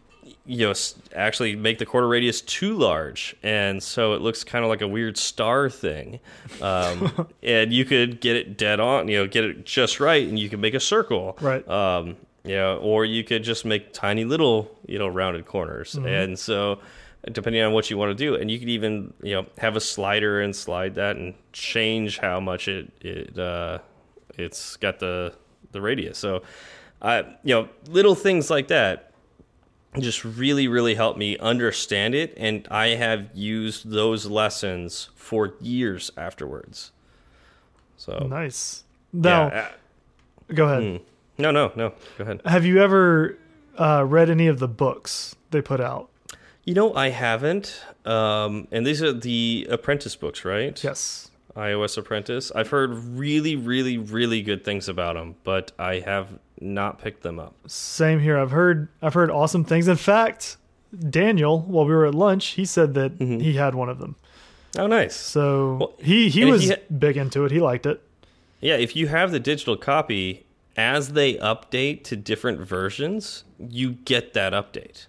[0.45, 0.73] you know
[1.15, 4.87] actually make the quarter radius too large, and so it looks kind of like a
[4.87, 6.19] weird star thing.
[6.61, 10.37] Um, and you could get it dead on, you know, get it just right, and
[10.37, 11.67] you can make a circle, Right.
[11.67, 16.37] Um, you know, or you could just make tiny little you know rounded corners, and
[16.39, 16.79] so
[17.31, 19.81] depending on what you want to do, and you could even you know have a
[19.81, 23.79] slider and slide that and change how much it it uh,
[24.37, 25.33] it's got the
[25.71, 26.17] the radius.
[26.17, 26.41] So,
[27.01, 29.08] uh, you know, little things like that
[29.97, 36.11] just really really helped me understand it, and I have used those lessons for years
[36.17, 36.91] afterwards.
[37.97, 38.83] So Nice.
[39.11, 39.59] Now, yeah,
[40.49, 41.01] uh, go ahead.
[41.37, 41.93] no, no, no.
[42.17, 42.41] Go ahead.
[42.45, 43.37] Have you ever
[43.77, 46.09] uh, read any of the books they put out?
[46.63, 47.81] You know, I haven't.
[48.05, 50.81] Um, and these are the apprentice books, right?
[50.83, 51.28] Yes.
[51.59, 52.51] iOS Apprentice.
[52.55, 57.39] I've heard really, really, really good things about them, but I have not picked them
[57.39, 57.53] up.
[57.67, 58.37] Same here.
[58.37, 59.87] I've heard I've heard awesome things.
[59.87, 60.57] In fact,
[61.09, 63.39] Daniel, while we were at lunch, he said that Mm-hmm.
[63.39, 64.15] he had one of them.
[64.77, 65.15] Oh, nice.
[65.15, 67.51] So Well, he he was he big into it.
[67.51, 68.01] He liked it.
[68.61, 70.45] Yeah, if you have the digital copy,
[70.75, 75.07] as they update to different versions, you get that update.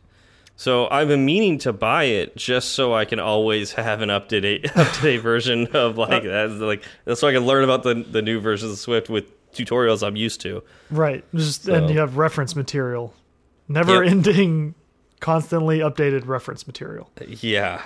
[0.61, 4.29] So I've been meaning to buy it just so I can always have an up
[4.29, 6.51] to date up to date version of like that.
[6.51, 10.07] Like that's so I can learn about the the new versions of Swift with tutorials
[10.07, 10.63] I'm used to.
[10.91, 11.25] Right.
[11.35, 13.15] Just and you have reference material.
[13.69, 14.11] Never Yep.
[14.11, 14.75] ending
[15.21, 17.11] constantly updated reference material.
[17.27, 17.81] Yeah.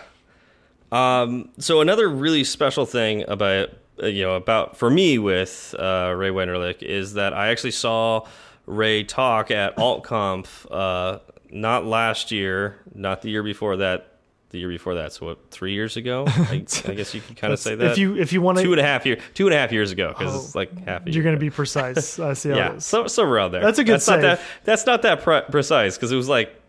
[0.90, 3.68] Um, so another really special thing about
[4.02, 8.26] uh, you know about for me with uh, Ray Wenderlich is that I actually saw
[8.66, 11.18] Ray talk at AltConf uh,
[11.54, 14.08] not last year, not the year before that,
[14.50, 15.12] the year before that.
[15.12, 16.24] So what, three years ago?
[16.28, 17.92] I, I guess you could kind of say that.
[17.92, 19.72] If you if you want two to, and a half year, two and a half
[19.72, 21.14] years ago, because Oh, it's like half a year.
[21.14, 22.18] you're going to be precise.
[22.20, 23.62] I see yeah, so so around there.
[23.62, 24.38] That's a good That's not that.
[24.40, 24.46] save.
[24.64, 26.60] That's not that pre precise because it was like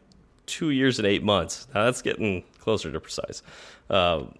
[0.45, 1.67] two years and eight months.
[1.75, 3.41] Now that's getting closer to precise.
[3.89, 4.35] Um,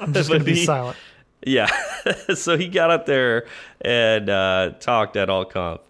[0.00, 0.96] I'm just going to be he- silent.
[1.44, 1.66] yeah,
[2.34, 3.46] so he got up there
[3.80, 5.80] and uh, talked at AltConf,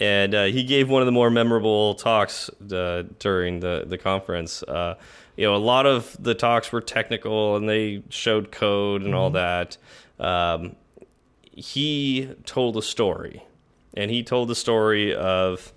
[0.00, 4.62] and uh, he gave one of the more memorable talks uh, during the the conference.
[4.62, 4.94] Uh,
[5.36, 9.30] you know, a lot of the talks were technical and they showed code and all
[9.30, 9.76] that.
[10.18, 10.74] Um,
[11.52, 13.42] he told a story,
[13.94, 15.72] and he told the story of.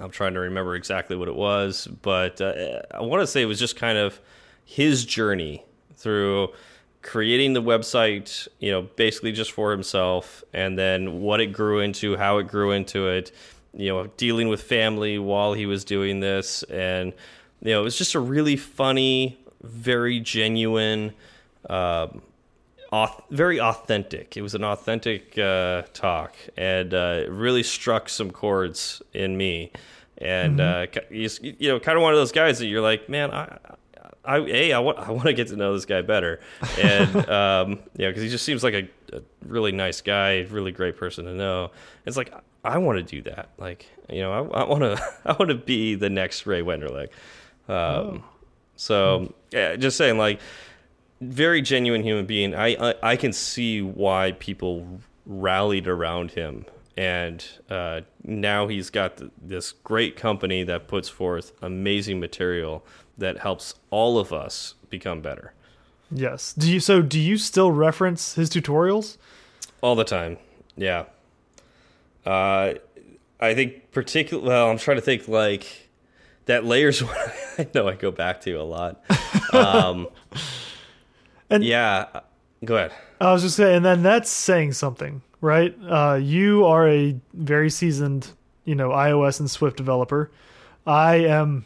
[0.00, 3.46] I'm trying to remember exactly what it was, but uh, I want to say it
[3.46, 4.18] was just kind of
[4.64, 6.48] his journey through
[7.06, 12.16] creating the website, you know, basically just for himself, and then what it grew into,
[12.16, 13.32] how it grew into it,
[13.72, 17.12] you know, dealing with family while he was doing this, and
[17.62, 21.14] you know, it was just a really funny, very genuine.
[22.92, 24.36] Auth very authentic.
[24.36, 29.72] It was an authentic uh, talk, and uh, it really struck some chords in me.
[30.18, 33.08] And uh, ca- you, you know, kind of one of those guys that you're like,
[33.08, 33.58] man, I,
[34.26, 36.40] I, a, I want, I want to get to know this guy better,
[36.78, 40.96] and um, yeah, because he just seems like a, a really nice guy, really great
[40.96, 41.70] person to know.
[42.04, 42.32] It's like
[42.64, 43.50] I want to do that.
[43.58, 47.08] Like, you know, I want to, I want to be the next Ray Wenderlich.
[47.68, 48.24] Um,
[48.76, 50.40] So yeah, just saying, like,
[51.20, 52.54] very genuine human being.
[52.54, 59.16] I, I I can see why people rallied around him, and uh, now he's got
[59.16, 62.84] th this great company that puts forth amazing material
[63.18, 65.52] that helps all of us become better
[66.10, 66.52] Yes.
[66.52, 69.16] Do you so do you still reference his tutorials?
[69.82, 70.38] all the time.
[70.76, 71.06] Yeah.
[72.24, 72.74] Uh,
[73.40, 75.88] I think particularly Well, I'm trying to think like
[76.46, 77.16] that layers one.
[77.58, 79.02] I know I go back to a lot.
[79.52, 80.08] Um,
[81.50, 82.20] And- yeah,
[82.64, 82.92] go ahead.
[83.20, 85.74] I was just saying, and then that's saying something, right?
[85.88, 88.28] Uh, you are a very seasoned,
[88.64, 90.30] you know, iOS and Swift developer.
[90.86, 91.64] I am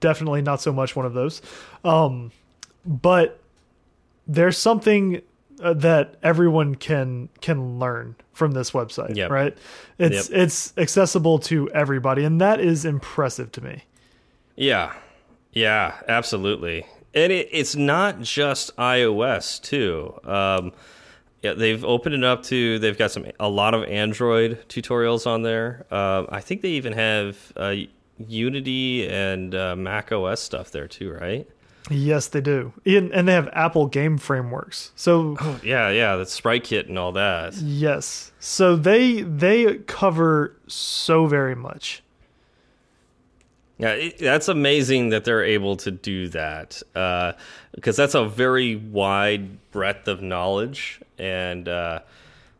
[0.00, 1.40] definitely not so much one of those.
[1.84, 2.32] Um,
[2.84, 3.40] but
[4.26, 5.22] there's something
[5.62, 9.30] uh, that everyone can can learn from this website, Yep.
[9.30, 9.58] right?
[9.98, 13.84] It's it's accessible to everybody, and that is impressive to me.
[14.56, 14.94] Yeah,
[15.52, 16.86] yeah, absolutely.
[17.14, 20.14] And it, it's not just iOS too.
[20.24, 20.72] Um,
[21.42, 22.78] yeah, they've opened it up to.
[22.78, 25.86] They've got some a lot of Android tutorials on there.
[25.90, 27.74] Um, I think they even have uh,
[28.28, 31.48] Unity and uh, Mac OS stuff there too, right?
[31.88, 34.92] Yes, they do, and, and they have Apple game frameworks.
[34.96, 37.54] So Yeah, yeah, the Sprite Kit and all that.
[37.56, 38.32] Yes.
[38.38, 42.02] So they they cover so very much.
[43.78, 46.82] Yeah, it, that's amazing that they're able to do that
[47.74, 52.00] because that's a very wide breadth of knowledge, and uh,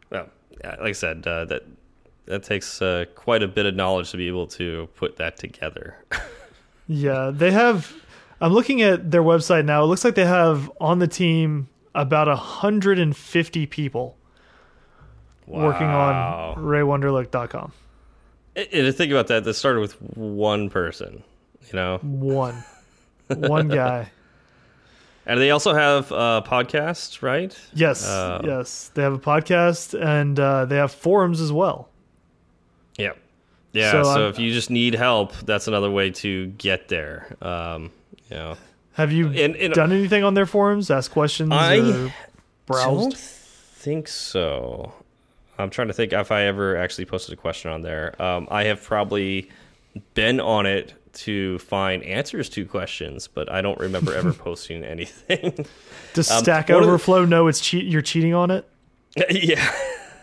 [0.09, 0.29] well,
[0.65, 1.65] like I said, uh, that
[2.31, 5.97] that takes uh, quite a bit of knowledge to be able to put that together.
[6.93, 7.95] Yeah, they have
[8.41, 9.85] I'm looking at their website now.
[9.85, 14.17] It looks like they have on the team about 150 people
[15.47, 17.73] working on raywonderlick.com.
[18.57, 21.23] And and to think about that, that started with one person,
[21.69, 22.65] you know, One.
[23.29, 24.11] One guy.
[25.27, 27.57] and they also have a podcast, right?
[27.73, 28.05] Yes.
[28.05, 28.91] Uh, yes.
[28.95, 31.90] They have a podcast and uh, they have forums as well.
[33.73, 33.91] Yeah.
[33.93, 37.37] So So, if you just need help, that's another way to get there.
[37.43, 37.91] Um,
[38.31, 38.57] you know,
[38.95, 40.91] Have you And- and- done anything on their forums?
[40.91, 42.15] Ask questions I or
[42.67, 42.85] browsed?
[43.11, 44.93] don't think so.
[45.59, 48.21] I'm trying to think if I ever actually posted a question on there.
[48.21, 49.49] Um, I have probably
[50.15, 55.67] been on it to find answers to questions, but I don't remember ever posting anything.
[56.15, 57.85] Does Um, Stack the- Overflow know it's cheat?
[57.87, 58.69] You're cheating on it?
[59.31, 59.73] yeah.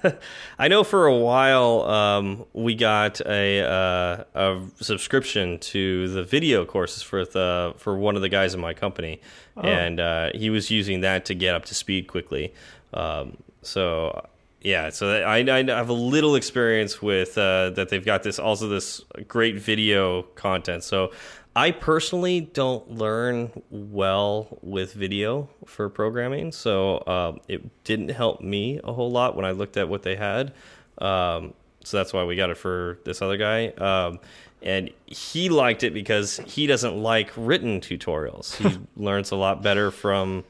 [0.60, 6.66] I know for a while um, we got a uh, a subscription to the video
[6.66, 9.22] courses for the for one of the guys in my company,
[9.56, 9.62] oh.
[9.62, 12.54] and uh, he was using that to get up to speed quickly.
[12.94, 14.28] Um, so
[14.62, 17.90] yeah, so I, I have a little experience with uh, that.
[17.90, 20.84] They've got this also this great video content.
[20.84, 21.12] So
[21.58, 28.80] I personally don't learn well with video for programming, so um, it didn't help me
[28.84, 30.54] a whole lot when I looked at what they had.
[31.00, 33.70] Um, so that's why we got it for this other guy.
[33.70, 34.20] Um,
[34.62, 38.56] and he liked it because he doesn't like written tutorials.
[38.58, 40.44] He learns a lot better from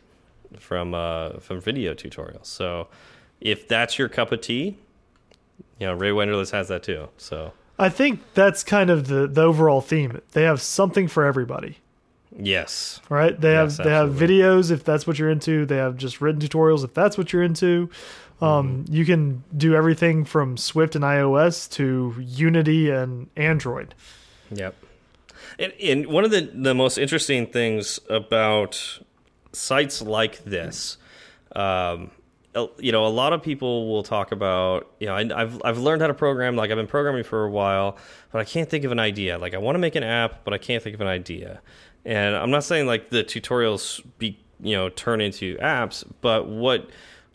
[0.60, 2.48] from uh, from video tutorials.
[2.48, 2.89] So
[3.39, 4.78] if that's your cup of tea,
[5.80, 7.08] you know Ray Wenderlich has that too.
[7.15, 10.22] So I think that's kind of the, the overall theme.
[10.32, 11.78] They have something for everybody.
[12.36, 13.02] Yes.
[13.10, 13.40] Right?
[13.40, 15.66] They yes, have they have videos if that's what you're into.
[15.66, 17.90] They have just written tutorials if that's what you're into.
[18.40, 18.94] Um, mm.
[18.94, 23.96] you can do everything from Swift and iOS to Unity and Android.
[24.52, 24.76] Yep.
[25.58, 29.00] And, and one of the, the most interesting things about
[29.54, 30.98] sites like this
[31.56, 32.12] um,
[32.78, 36.02] you know, a lot of people will talk about, you know, I, have I've learned
[36.02, 36.56] how to program.
[36.56, 37.98] Like I've been programming for a while,
[38.32, 39.38] but I can't think of an idea.
[39.38, 41.62] Like I want to make an app, but I can't think of an idea.
[42.06, 46.89] And I'm not saying like the tutorials be, you know, turn into apps, but what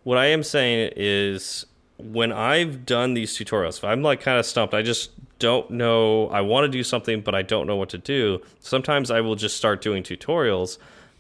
[0.05, 1.67] what I am saying is
[1.99, 6.29] when I've done these tutorials, if I'm like kind of stumped, I just don't know.
[6.29, 8.41] I want to do something, but I don't know what to do.
[8.61, 10.79] Sometimes I will just start doing tutorials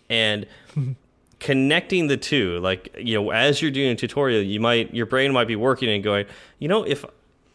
[0.08, 0.46] and
[1.42, 5.32] connecting the two like you know as you're doing a tutorial you might your brain
[5.32, 6.24] might be working and going
[6.60, 7.04] you know if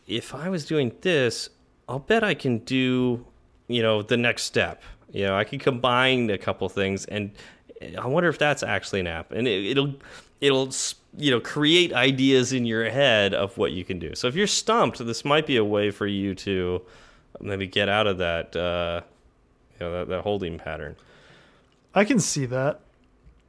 [0.08, 1.50] if i was doing this
[1.88, 3.26] i'll bet i can do
[3.70, 4.82] you know the next step.
[5.12, 7.32] You know i can combine a couple things and
[7.98, 9.32] i wonder if that's actually an app.
[9.32, 9.96] And it, will
[10.42, 10.70] it'll
[11.18, 14.16] you know create ideas in your head of what you can do.
[14.16, 16.82] So if you're stumped this might be a way for you to
[17.40, 19.02] maybe get out of that uh
[19.80, 20.98] you know that, that holding pattern.
[21.96, 22.82] I can see that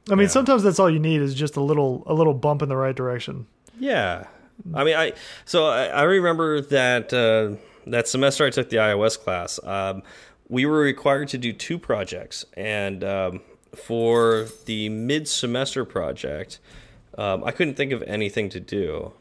[0.07, 0.27] I mean, yeah.
[0.27, 2.95] sometimes that's all you need is just a little a little bump in the right
[2.95, 3.47] direction.
[3.79, 4.27] Yeah,
[4.73, 5.13] I mean, I
[5.45, 7.57] so I, I remember that uh,
[7.89, 9.59] that semester I took the iOS class.
[9.63, 10.03] Um,
[10.47, 13.41] we were required to do two projects, and um,
[13.75, 16.59] for the mid semester project,
[17.17, 19.13] um, I couldn't think of anything to do.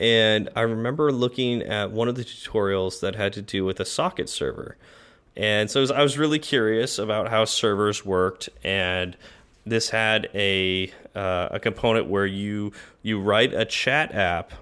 [0.00, 3.84] And I remember looking at one of the tutorials that had to do with a
[3.84, 4.76] socket server.
[5.36, 9.16] And so I was really curious about how servers worked and
[9.64, 12.72] this had a uh, a component where you
[13.02, 14.52] you write a chat app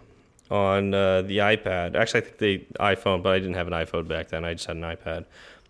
[0.50, 1.94] on uh, the iPad.
[1.94, 4.44] Actually, I think the iPhone, but I didn't have an iPhone back then.
[4.44, 5.24] I just had an iPad,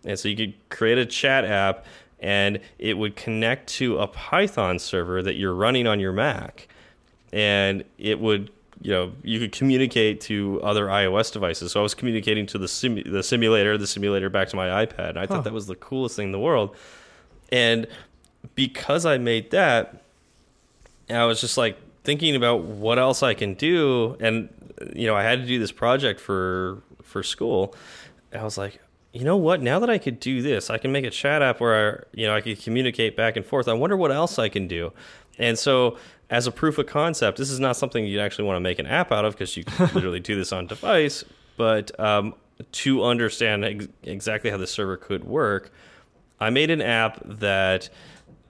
[0.04, 1.84] and so you could create a chat app,
[2.18, 6.68] and it would connect to a Python server that you're running on your Mac,
[7.32, 8.50] and it would
[8.82, 11.72] you know you could communicate to other iOS devices.
[11.72, 15.10] So I was communicating to the sim the simulator, the simulator back to my iPad.
[15.10, 15.26] And I huh.
[15.26, 16.74] thought that was the coolest thing in the world.
[17.52, 17.86] And
[18.54, 20.02] because I made that,
[21.08, 24.48] I was just like thinking about what else I can do, and
[24.94, 27.74] you know, I had to do this project for for school.
[28.32, 28.80] I was like,
[29.12, 29.60] you know what?
[29.60, 32.26] Now that I could do this, I can make a chat app where I, you
[32.26, 33.68] know I could communicate back and forth.
[33.68, 34.92] I wonder what else I can do.
[35.38, 35.96] And so,
[36.28, 38.86] as a proof of concept, this is not something you'd actually want to make an
[38.86, 41.24] app out of because you can literally do this on device.
[41.56, 42.34] But um,
[42.72, 45.72] to understand ex exactly how the server could work,
[46.38, 47.88] I made an app that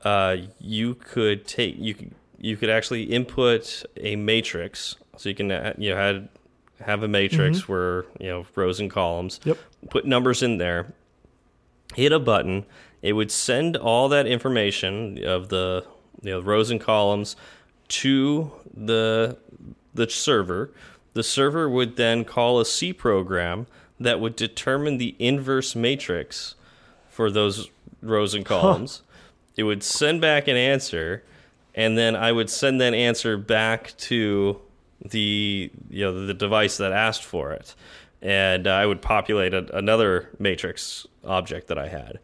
[0.05, 5.51] uh, you could take you could you could actually input a matrix, so you can
[5.53, 6.29] uh, you know had
[6.81, 7.69] have a matrix mm -hmm.
[7.69, 9.41] where you know rows and columns.
[9.45, 9.59] Yep.
[9.91, 10.87] Put numbers in there.
[11.95, 12.65] Hit a button.
[13.03, 15.85] It would send all that information of the
[16.23, 17.37] you know rows and columns
[17.89, 18.53] to
[18.87, 19.37] the
[19.95, 20.71] the server.
[21.13, 23.67] The server would then call a C program
[24.01, 26.55] that would determine the inverse matrix
[27.11, 27.71] for those
[28.03, 28.99] rows and columns.
[28.99, 29.10] Huh
[29.61, 31.23] it would send back an answer,
[31.75, 34.59] and then I would send that answer back to
[35.05, 37.75] the you know the device that asked for it,
[38.23, 42.20] and uh, I would populate a, another matrix object that I had,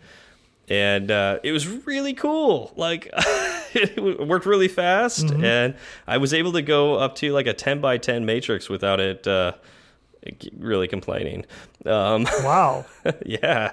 [0.70, 2.72] and uh, it was really cool.
[2.74, 3.10] Like
[3.74, 5.44] it worked really fast, mm -hmm.
[5.44, 5.74] and
[6.06, 9.26] I was able to go up to like a ten by ten matrix without it
[9.26, 9.52] uh,
[10.58, 11.44] really complaining.
[11.84, 12.86] Um, wow.
[13.26, 13.72] yeah,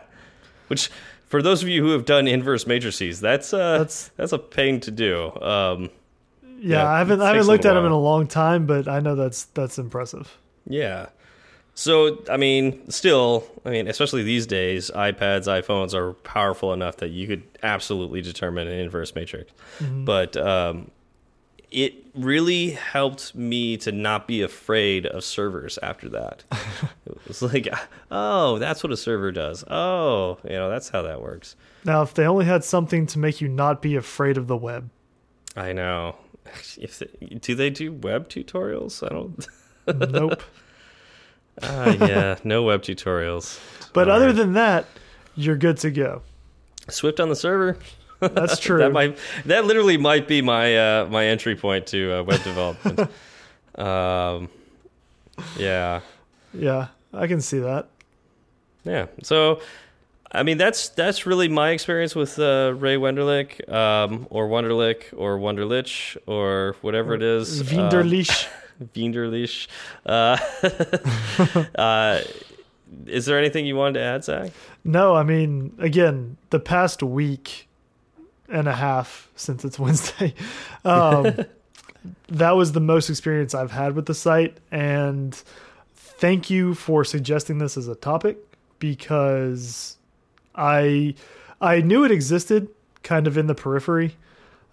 [0.68, 0.90] which
[1.34, 4.80] for those of you who have done inverse matrices, that's uh, that's that's a pain
[4.82, 5.32] to do.
[5.42, 5.90] Um,
[6.44, 9.00] yeah, yeah, I haven't I haven't looked at them in a long time, but I
[9.00, 10.38] know that's that's impressive.
[10.68, 11.08] Yeah.
[11.74, 17.10] So I mean, still, I mean, especially these days, iPads, iPhones are powerful enough that
[17.10, 19.52] you could absolutely determine an inverse matrix.
[19.80, 20.06] Mm -hmm.
[20.06, 20.92] But um,
[21.74, 26.44] it really helped me to not be afraid of servers after that.
[27.06, 27.68] it was like,
[28.12, 29.64] oh, that's what a server does.
[29.70, 31.56] Oh, you know, that's how that works.
[31.84, 34.90] Now, if they only had something to make you not be afraid of the web.
[35.56, 36.16] I know.
[36.78, 37.08] If they,
[37.38, 39.02] do they do web tutorials?
[39.04, 40.12] I don't.
[40.12, 40.44] nope.
[41.62, 43.60] uh, yeah, no web tutorials.
[43.94, 44.36] But All other right.
[44.36, 44.86] than that,
[45.36, 46.22] you're good to go.
[46.90, 47.78] Swift on the server.
[48.30, 48.80] That's true.
[48.80, 53.00] that might that literally might be my uh, my entry point to uh, web development.
[53.78, 54.50] um,
[55.58, 56.02] yeah.
[56.54, 57.88] Yeah, I can see that.
[58.84, 59.08] Yeah.
[59.24, 59.62] So,
[60.32, 65.38] I mean, that's that's really my experience with uh, Ray Wenderlich, um, or Wunderlich, or
[65.38, 67.64] Wunderlich, or whatever it is.
[67.64, 68.46] Winderlich.
[68.46, 69.68] Um, Winderlich.
[70.06, 70.38] Uh,
[71.80, 72.22] uh,
[73.08, 74.52] is there anything you wanted to add, Zach?
[74.84, 77.68] No, I mean, again, the past week
[78.54, 80.34] and a half since it's Wednesday.
[80.86, 81.36] Um,
[82.28, 84.58] that was the most experience I've had with the site.
[84.72, 85.34] And
[85.96, 88.38] thank you for suggesting this as a topic
[88.80, 89.98] because
[90.56, 91.16] I
[91.60, 92.70] I knew it existed
[93.02, 94.16] kind of in the periphery.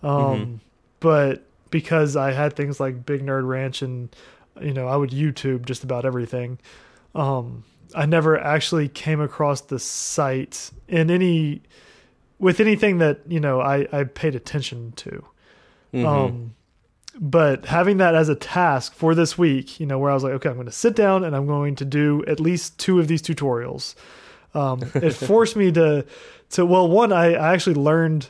[0.02, 0.58] Um, mm -hmm.
[1.00, 4.14] but because I had things like Big Nerd Ranch and
[4.60, 6.58] you know, I would YouTube just about everything.
[7.14, 7.64] Um,
[7.94, 11.62] I never actually came across the site in any
[12.40, 15.24] with anything that you know I I paid attention to.
[15.92, 16.06] Mm-hmm.
[16.06, 16.54] Um,
[17.18, 20.32] but having that as a task for this week, you know, where I was like,
[20.34, 23.08] okay, I'm going to sit down and I'm going to do at least two of
[23.08, 23.94] these tutorials.
[24.54, 26.06] Um, it forced me to
[26.50, 28.28] to well, one, I, I actually learned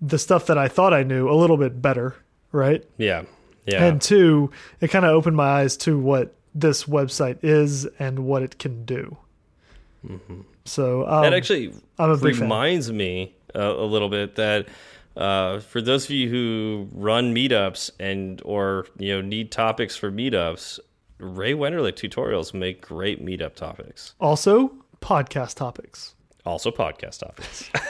[0.00, 2.14] the stuff that I thought I knew a little bit better,
[2.52, 2.84] right?
[2.96, 3.24] Yeah,
[3.66, 3.84] yeah.
[3.84, 8.42] And two, it kind of opened my eyes to what this website is and what
[8.42, 9.16] it can do.
[10.06, 10.40] Mm-hmm.
[10.64, 14.68] So um, that actually reminds me a, a, little bit that
[15.16, 20.10] uh, for those of you who run meetups and or you know need topics for
[20.10, 20.78] meetups,
[21.18, 24.14] Ray Wenderlich tutorials make great meetup topics.
[24.20, 26.14] Also, podcast topics.
[26.44, 27.70] Also, podcast topics.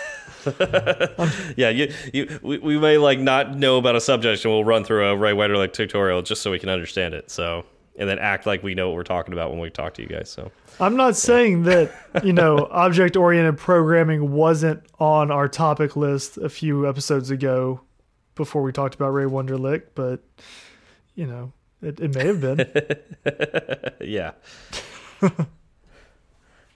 [1.56, 4.84] yeah, you, you, we, we may like not know about a subject, and we'll run
[4.84, 7.30] through a Ray Wenderlich tutorial just so we can understand it.
[7.30, 7.64] So,
[7.96, 10.08] and then act like we know what we're talking about when we talk to you
[10.08, 10.30] guys.
[10.30, 11.92] So, I'm not saying that,
[12.24, 17.80] you know, object oriented programming wasn't on our topic list a few episodes ago
[18.34, 20.20] before we talked about Ray Wenderlich, but,
[21.14, 22.58] you know, it, it may have been.
[24.00, 24.32] yeah.
[25.22, 25.30] all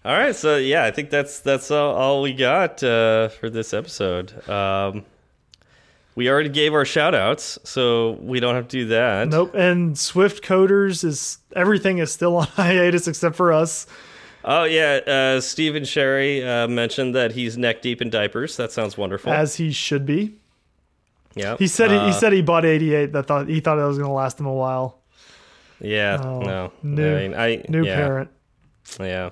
[0.04, 0.34] right.
[0.34, 4.48] So, yeah, I think that's that's all, all we got uh, for this episode.
[4.48, 5.04] Um,
[6.16, 9.28] we already gave our shout outs, so we don't have to do that.
[9.28, 9.54] Nope.
[9.54, 13.86] And Swift Coders is everything is still on hiatus except for us.
[14.44, 18.56] Oh yeah, uh, Stephen Sherry uh, mentioned that he's neck deep in diapers.
[18.56, 19.32] That sounds wonderful.
[19.32, 20.38] As he should be.
[21.34, 21.56] Yeah.
[21.58, 23.12] He said uh, he, he, said he bought 88.
[23.12, 25.02] That thought he thought it was going to last him a while.
[25.80, 26.18] Yeah.
[26.22, 26.72] Oh, no.
[26.82, 27.94] New, I mean, I, new yeah.
[27.96, 28.30] parent.
[28.98, 29.30] Yeah.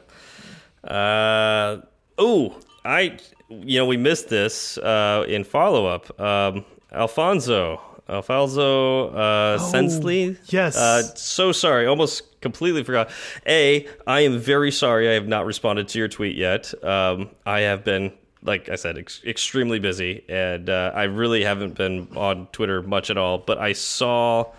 [0.86, 1.80] Uh.
[2.18, 3.18] Oh, I.
[3.48, 6.20] You know, we missed this uh, in follow up.
[6.20, 6.64] Um,
[6.94, 10.36] Alfonso, Alfonso uh, oh, Sensley.
[10.46, 10.76] Yes.
[10.76, 13.10] Uh, so sorry, almost completely forgot.
[13.46, 15.08] A, I am very sorry.
[15.08, 16.72] I have not responded to your tweet yet.
[16.84, 21.74] Um, I have been, like I said, ex extremely busy, and uh, I really haven't
[21.76, 23.38] been on Twitter much at all.
[23.38, 24.52] But I saw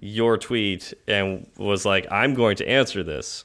[0.00, 3.44] your tweet and was like, I'm going to answer this.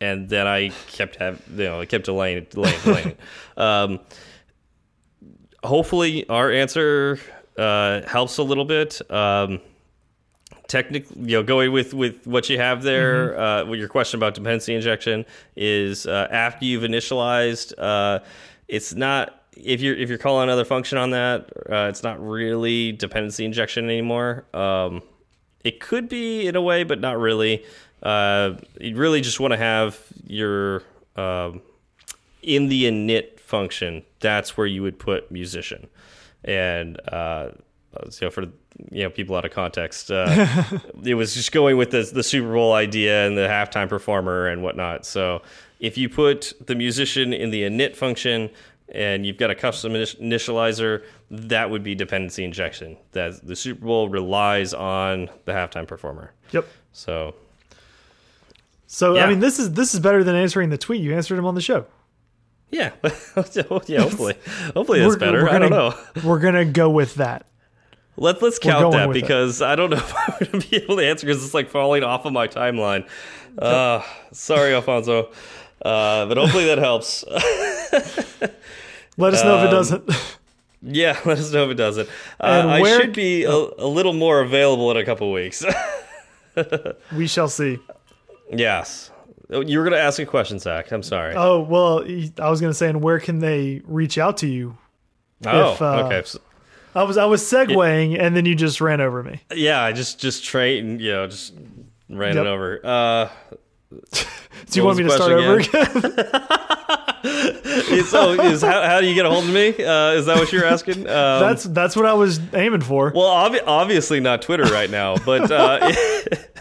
[0.00, 3.16] And then I kept have you know I kept delaying delaying delaying.
[3.56, 4.00] um,
[5.64, 7.18] hopefully, our answer
[7.56, 9.00] uh, helps a little bit.
[9.10, 9.60] Um,
[10.68, 13.62] technically, you know, going with with what you have there, mm -hmm.
[13.62, 15.24] uh, with your question about dependency injection
[15.56, 18.18] is uh, after you've initialized, uh,
[18.68, 21.38] it's not if you're if you're calling another function on that,
[21.70, 24.44] uh, it's not really dependency injection anymore.
[24.54, 25.02] Um,
[25.64, 27.64] it could be in a way, but not really.
[28.02, 29.96] Uh, you really just want to have
[30.26, 30.82] your
[31.16, 31.62] um,
[32.42, 34.02] in the init function.
[34.20, 35.88] That's where you would put musician
[36.44, 37.50] and uh,
[38.20, 38.42] know for
[38.90, 40.64] you know people out of context, uh,
[41.04, 44.62] it was just going with the the Super Bowl idea and the halftime performer and
[44.62, 45.04] whatnot.
[45.04, 45.42] So
[45.80, 48.50] if you put the musician in the init function
[48.94, 52.96] and you've got a custom initializer, that would be dependency injection.
[53.12, 56.32] That the Super Bowl relies on the halftime performer.
[56.52, 56.66] Yep.
[56.92, 57.34] So.
[58.86, 59.24] So yeah.
[59.24, 61.00] I mean, this is this is better than answering the tweet.
[61.00, 61.86] You answered him on the show.
[62.72, 64.00] Yeah, yeah.
[64.00, 64.34] Hopefully,
[64.74, 65.44] hopefully that's better.
[65.44, 65.94] Gonna, I don't know.
[66.24, 67.44] We're gonna go with that.
[68.16, 69.66] Let Let's count that because it.
[69.66, 72.24] I don't know if I'm gonna be able to answer because it's like falling off
[72.24, 73.06] of my timeline.
[73.58, 74.02] Uh,
[74.32, 75.30] sorry, Alfonso,
[75.84, 77.24] uh, but hopefully that helps.
[79.18, 80.10] Let us know um, if it um, doesn't.
[80.84, 82.08] Yeah, let us know if it doesn't.
[82.40, 85.64] Uh, I should be a, a little more available in a couple weeks.
[87.14, 87.78] We shall see.
[88.50, 89.11] yes.
[89.52, 90.90] Oh, You were going to ask a question, Zach.
[90.92, 91.34] I'm sorry.
[91.36, 92.04] Oh well,
[92.38, 94.76] I was gonna say, and where can they reach out to you?
[95.46, 96.22] oh, if, uh, okay.
[96.24, 96.40] So-
[96.94, 99.40] I was I was segueing, and then you just ran over me.
[99.54, 101.54] yeah, I just just trade and you know just
[102.10, 102.44] ran Yep.
[102.44, 102.80] it over.
[102.84, 103.28] Uh,
[104.70, 105.72] Do you want me to start over again?
[108.06, 109.68] so is how, how do you get a hold of me?
[109.68, 111.06] Uh, is that what you're asking?
[111.12, 113.12] Um, that's that's what I was aiming for.
[113.14, 115.78] well, obvi- obviously not Twitter right now, but uh,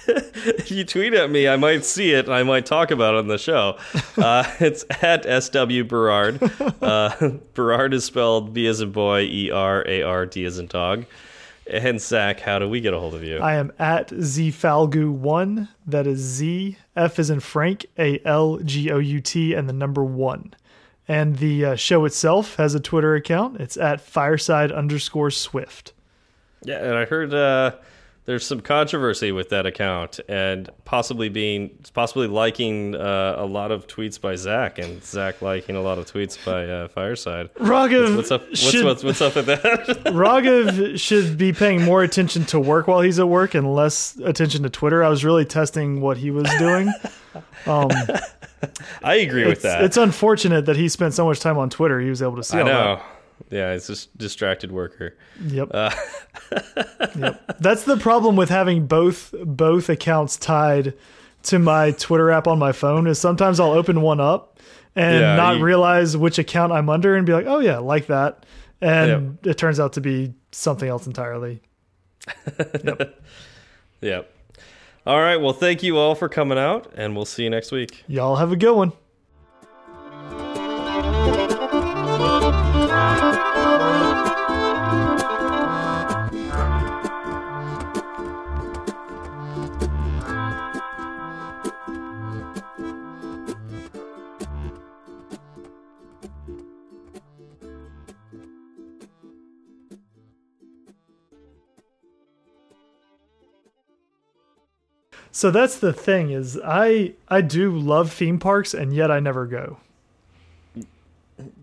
[0.08, 3.20] if you tweet at me, I might see it and I might talk about it
[3.20, 3.78] on the show.
[4.18, 6.42] Uh, it's at SW Berard.
[6.82, 10.68] Uh, Berard is spelled B as in boy, E R A R D as in
[10.68, 11.06] dog.
[11.72, 13.38] And Zach, how do we get a hold of you?
[13.40, 15.70] I am at zfalgout1.
[15.88, 19.74] That is Z F is in Frank A L G O U T and the
[19.74, 20.54] number one.
[21.08, 23.62] And the uh, show itself has a Twitter account.
[23.62, 25.94] It's at fireside underscore swift.
[26.64, 27.76] Yeah, and I heard uh,
[28.26, 33.88] there's some controversy with that account, and possibly being possibly liking uh, a lot of
[33.88, 37.54] tweets by Zach, and Zach liking a lot of tweets by uh, Fireside.
[37.56, 38.48] Raghav What's up?
[38.48, 39.62] What's, should, what's, what's up with that?
[40.06, 44.64] Raghav should be paying more attention to work while he's at work and less attention
[44.64, 45.04] to Twitter.
[45.04, 46.94] I was really testing what he was doing.
[47.66, 47.90] Um,
[49.04, 49.84] I agree with that.
[49.84, 52.00] it's unfortunate that he spent so much time on Twitter.
[52.00, 53.06] He was able to see I all that.
[53.50, 55.18] Yeah, it's just distracted worker.
[55.46, 55.70] Yep.
[55.74, 55.92] Uh,
[57.18, 57.58] yep.
[57.60, 60.94] That's the problem with having both both accounts tied
[61.44, 64.60] to my Twitter app on my phone is sometimes I'll open one up
[64.96, 68.08] and Yeah, not you- realize which account I'm under and be like, "Oh yeah, like
[68.08, 68.46] that."
[68.82, 71.62] And it turns out to be something else entirely.
[72.84, 73.22] Yep.
[74.02, 74.34] Yep.
[75.06, 75.38] All right.
[75.38, 78.04] Well, thank you all for coming out, and we'll see you next week.
[78.08, 78.94] Y'all have a good one.
[105.42, 109.48] So that's the thing is I I do love theme parks and yet I never
[109.48, 109.78] go.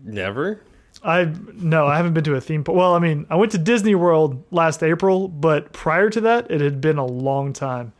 [0.03, 0.59] Never.
[1.01, 2.77] I no, I haven't been to a theme park.
[2.77, 6.59] Well, I mean, I went to Disney World last April, but prior to that, it
[6.59, 7.93] had been a long time.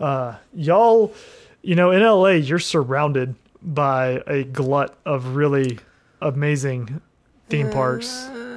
[0.00, 1.14] Uh, y'all,
[1.62, 5.78] you know, in LA, you're surrounded by a glut of really
[6.20, 7.00] amazing
[7.48, 8.26] theme parks.
[8.26, 8.53] Uh,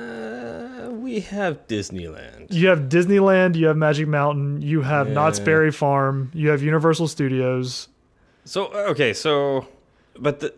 [1.08, 2.52] we have Disneyland.
[2.54, 7.08] You have Disneyland, you have Magic Mountain, you have Knott's Berry Farm, you have Universal
[7.08, 7.88] Studios.
[8.46, 9.68] So okay, so
[10.20, 10.54] but the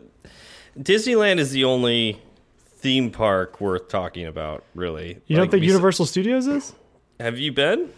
[0.78, 2.20] Disneyland is the only
[2.58, 5.20] theme park worth talking about, really.
[5.28, 6.74] You don't Like, think we s- Universal Studios is?
[7.20, 7.89] Have you been?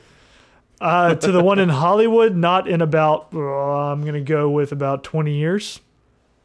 [0.80, 4.72] Uh, to the one in Hollywood, not in about, uh, I'm going to go with
[4.72, 5.80] about 20 years.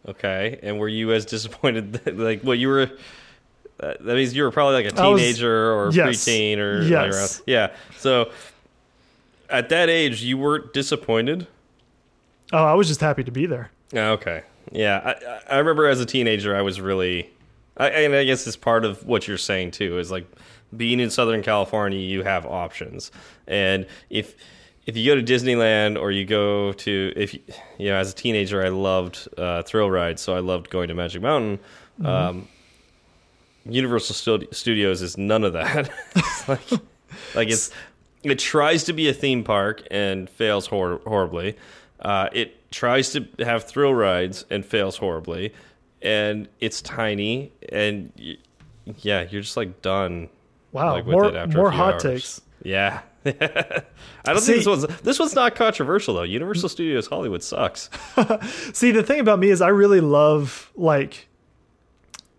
[0.07, 1.95] Okay, and were you as disappointed?
[1.95, 2.91] That, like, well, you were.
[3.79, 6.07] Uh, that means you were probably like a I was- teenager or yes.
[6.25, 7.43] preteen or Yes.
[7.47, 7.73] yeah.
[7.99, 8.31] So
[9.51, 11.47] at that age, you weren't disappointed.
[12.53, 13.71] Oh, I was just happy to be there.
[13.95, 14.43] Oh, Okay.
[14.73, 15.15] Yeah,
[15.49, 17.31] I, I- remember as a teenager, I was really,
[17.77, 19.99] I, and I guess it's part of what you're saying too.
[19.99, 20.27] Is like
[20.77, 23.13] being in Southern California, you have options,
[23.47, 24.35] and if
[24.87, 27.41] if you go to Disneyland or you go to if you
[27.79, 30.95] you know as a teenager, I loved uh, thrill rides, so I loved going to
[30.95, 31.61] Magic Mountain.
[32.05, 32.49] Um,
[33.69, 35.91] Universal Studios is none of that.
[36.49, 36.71] like,
[37.35, 37.71] like it's
[38.23, 41.57] it tries to be a theme park and fails hor- horribly.
[42.01, 45.55] Uh, it tries to have thrill rides and fails horribly,
[46.03, 48.37] and it's tiny and y-
[48.99, 50.29] yeah, you're just like done.
[50.73, 52.03] Wow, like, with more it after more hot hours.
[52.03, 52.41] takes.
[52.63, 53.01] Yeah.
[53.25, 53.33] I
[54.25, 56.23] don't See- think this one's this one's not controversial though.
[56.23, 57.91] Universal Studios Hollywood sucks.
[58.73, 61.29] See, the thing about me is I really love like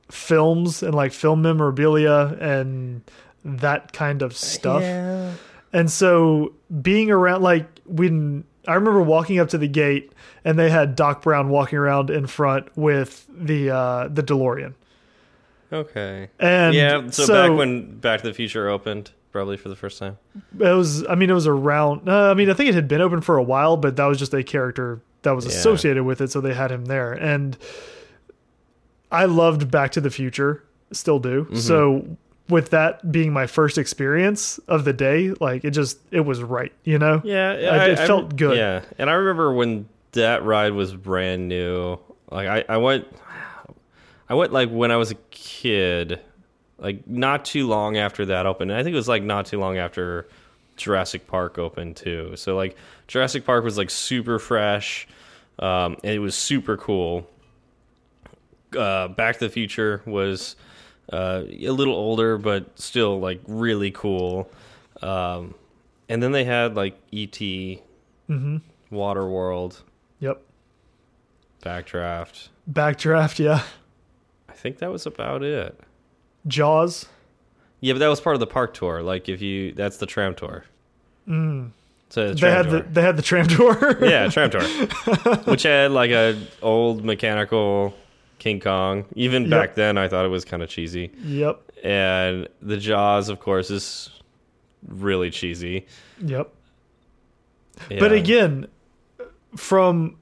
[0.10, 3.02] films and like film memorabilia and
[3.44, 4.84] that kind of stuff.
[5.74, 10.12] And so being around like when I remember walking up to the gate
[10.44, 14.74] and they had Doc Brown walking around in front with the uh the DeLorean.
[15.72, 16.30] Okay.
[16.40, 17.10] And yeah.
[17.10, 20.18] So, back when Back to the Future opened, probably for the first time.
[20.60, 23.02] it was I mean it was around uh, I mean I think it had been
[23.02, 25.52] open for a while but that was just a character that was Yeah.
[25.52, 27.58] associated with it so they had him there and
[29.12, 31.56] I loved Back to the Future still do Mm-hmm.
[31.58, 32.18] so
[32.50, 36.72] with that being my first experience of the day like it just it was right
[36.86, 38.58] you know Yeah, I- it felt good.
[38.58, 42.00] Yeah, and I remember when that ride was brand new.
[42.32, 43.06] Like I, I went,
[44.30, 46.20] I went like when I was a kid,
[46.78, 48.72] like not too long after that opened.
[48.74, 50.28] I think it was like not too long after
[50.76, 52.34] Jurassic Park opened too.
[52.36, 52.76] So like
[53.08, 55.08] Jurassic Park was like super fresh,
[55.60, 57.28] um, and it was super cool.
[58.76, 60.56] Uh, Back to the Future was
[61.14, 64.50] uh, a little older, but still like really cool.
[65.02, 65.54] Um,
[66.10, 67.82] and then they had like E.T.,
[68.30, 68.58] Mm-hmm.
[68.94, 69.82] Waterworld,
[70.20, 70.42] Yep.
[71.64, 72.50] Backdraft.
[72.72, 73.64] Backdraft, yeah.
[74.50, 75.80] I think that was about it.
[76.46, 77.06] Jaws.
[77.80, 79.02] Yeah, but that was part of the park tour.
[79.02, 80.66] Like if you, that's the tram tour.
[81.28, 81.72] Mm.
[82.10, 82.80] So the They had tour.
[82.82, 83.98] the they had the tram tour.
[84.06, 84.62] yeah, tram tour,
[85.46, 87.94] which had like a old mechanical
[88.40, 89.06] King Kong.
[89.16, 89.50] Even Yep.
[89.52, 91.12] back then, I thought it was kind of cheesy.
[91.24, 91.62] Yep.
[91.84, 94.10] And the Jaws, of course, is
[94.88, 95.86] really cheesy.
[96.24, 96.50] Yep.
[98.00, 98.68] But again,
[99.56, 100.18] from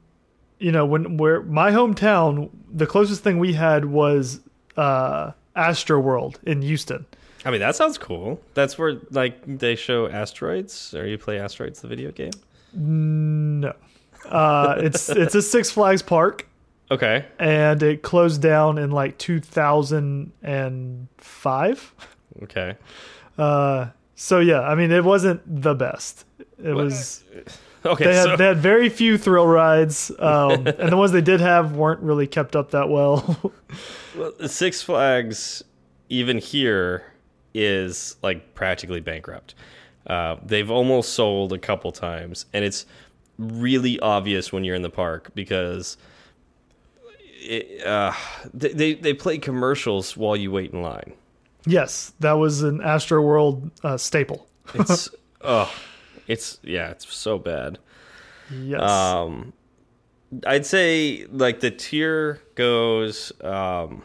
[0.60, 4.40] you know when where my hometown, the closest thing we had was
[4.78, 7.06] uh Astro World in Houston.
[7.46, 8.42] I mean, that sounds cool.
[8.56, 12.32] That's where like they show asteroids, or you play asteroids, the video game.
[12.74, 13.74] No.
[14.26, 16.48] Uh it's it's a Six Flags park
[16.92, 17.26] Okay.
[17.40, 21.94] and it closed down in like 2005.
[22.44, 22.76] Okay.
[23.38, 26.26] Uh so yeah, I mean it wasn't the best.
[26.64, 27.24] It was
[27.86, 28.06] Okay.
[28.06, 31.40] they had so they had very few thrill rides um and the ones they did
[31.42, 33.52] have weren't really kept up that well.
[34.18, 35.64] well, Six Flags,
[36.10, 37.04] even here,
[37.54, 39.56] is like practically bankrupt.
[40.08, 42.86] Uh, they've almost sold a couple times, and it's
[43.40, 45.98] really obvious when you're in the park because
[47.46, 48.14] it, uh,
[48.54, 51.14] they they play commercials while you wait in line.
[51.66, 54.48] Yes, that was an Astro World uh, staple.
[54.74, 55.10] It's
[55.42, 55.74] oh,
[56.28, 57.80] it's yeah, it's so bad.
[58.52, 58.82] Yes.
[58.82, 59.54] Um,
[60.46, 63.32] I'd say like the tier goes.
[63.42, 64.04] Um,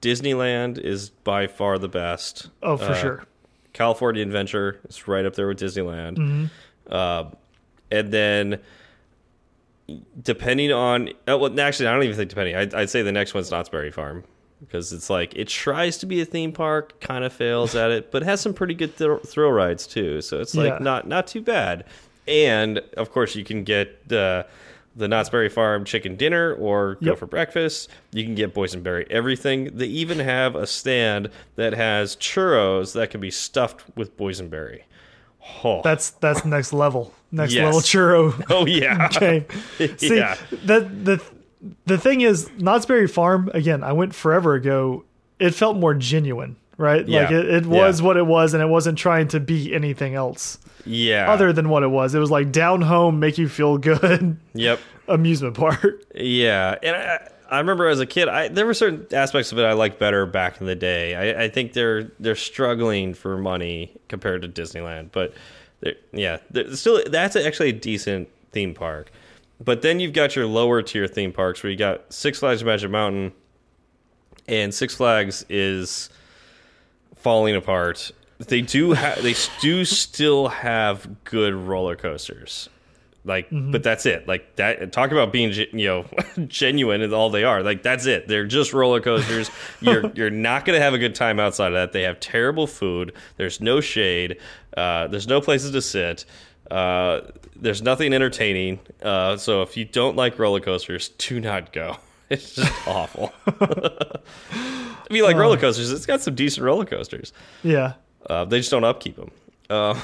[0.00, 2.50] Disneyland is by far the best.
[2.62, 3.24] oh, for uh, sure.
[3.72, 6.16] California Adventure is right up there with Disneyland.
[6.16, 6.46] Mm-hmm.
[6.88, 7.30] Uh,
[7.90, 8.60] and then
[10.22, 12.56] depending on oh, well, actually, I don't even think depending.
[12.56, 14.24] I'd, I'd say the next one's Knott's Berry Farm
[14.60, 18.10] because it's like it tries to be a theme park, kind of fails at it,
[18.10, 20.20] but has some pretty good thrill thrill rides too.
[20.20, 20.78] So it's like Yeah.
[20.80, 21.84] not not too bad.
[22.28, 24.44] And of course, you can get uh,
[24.94, 27.18] the Knott's Berry Farm chicken dinner or go Yep.
[27.18, 27.88] for breakfast.
[28.12, 29.70] You can get boysenberry everything.
[29.76, 34.82] They even have a stand that has churros that can be stuffed with boysenberry.
[35.64, 37.14] Oh, That's that's next level.
[37.32, 37.64] Next Yes.
[37.64, 39.08] level churro oh yeah.
[39.20, 39.44] game.
[39.98, 40.36] See, Yeah.
[40.64, 41.22] that the
[41.86, 43.50] the thing is, Knott's Berry Farm.
[43.54, 45.04] Again, I went forever ago.
[45.38, 47.00] It felt more genuine, right?
[47.08, 47.38] Like Yeah.
[47.38, 47.68] it, it Yeah.
[47.86, 51.30] was what it was, and it wasn't trying to be anything else Yeah.
[51.30, 52.14] other than what it was.
[52.14, 54.80] It was like down home, make you feel good Yep.
[55.08, 56.02] amusement park.
[56.14, 59.64] Yeah, and I, I remember as a kid, I there were certain aspects of it
[59.64, 61.14] I liked better back in the day.
[61.14, 65.32] I, I think they're they're struggling for money compared to Disneyland, but
[65.80, 66.38] they're, yeah,
[66.74, 69.10] still that's actually a decent theme park.
[69.62, 72.90] But then you've got your lower tier theme parks where you got Six Flags Magic
[72.90, 73.32] Mountain,
[74.48, 76.10] and Six Flags is
[77.16, 78.10] falling apart.
[78.38, 82.70] They do they do still have good roller coasters
[83.24, 84.26] like but that's it.
[84.26, 86.06] Like that talk about being you know
[86.46, 87.62] genuine is all they are.
[87.62, 88.28] Like that's it.
[88.28, 89.50] They're just roller coasters.
[89.80, 91.92] You're you're not going to have a good time outside of that.
[91.92, 93.12] They have terrible food.
[93.36, 94.38] There's no shade.
[94.76, 96.24] Uh, there's no places to sit.
[96.70, 97.20] Uh,
[97.56, 98.78] there's nothing entertaining.
[99.02, 101.96] Uh, so if you don't like roller coasters do not go.
[102.30, 103.32] It's just awful.
[103.48, 107.32] If you like roller coasters it's got some decent roller coasters.
[107.64, 107.94] Yeah.
[108.28, 109.32] uh, they just don't upkeep them.
[109.68, 110.00] Uh,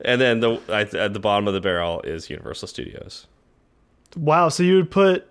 [0.00, 3.26] and then the at, at the bottom of the barrel is Universal Studios.
[4.16, 4.48] Wow.
[4.48, 5.26] So you would put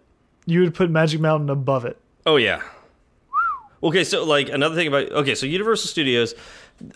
[0.46, 1.98] you would put Magic Mountain above it.
[2.26, 2.62] Oh yeah.
[3.82, 6.34] Okay, so like another thing about okay, so Universal Studios.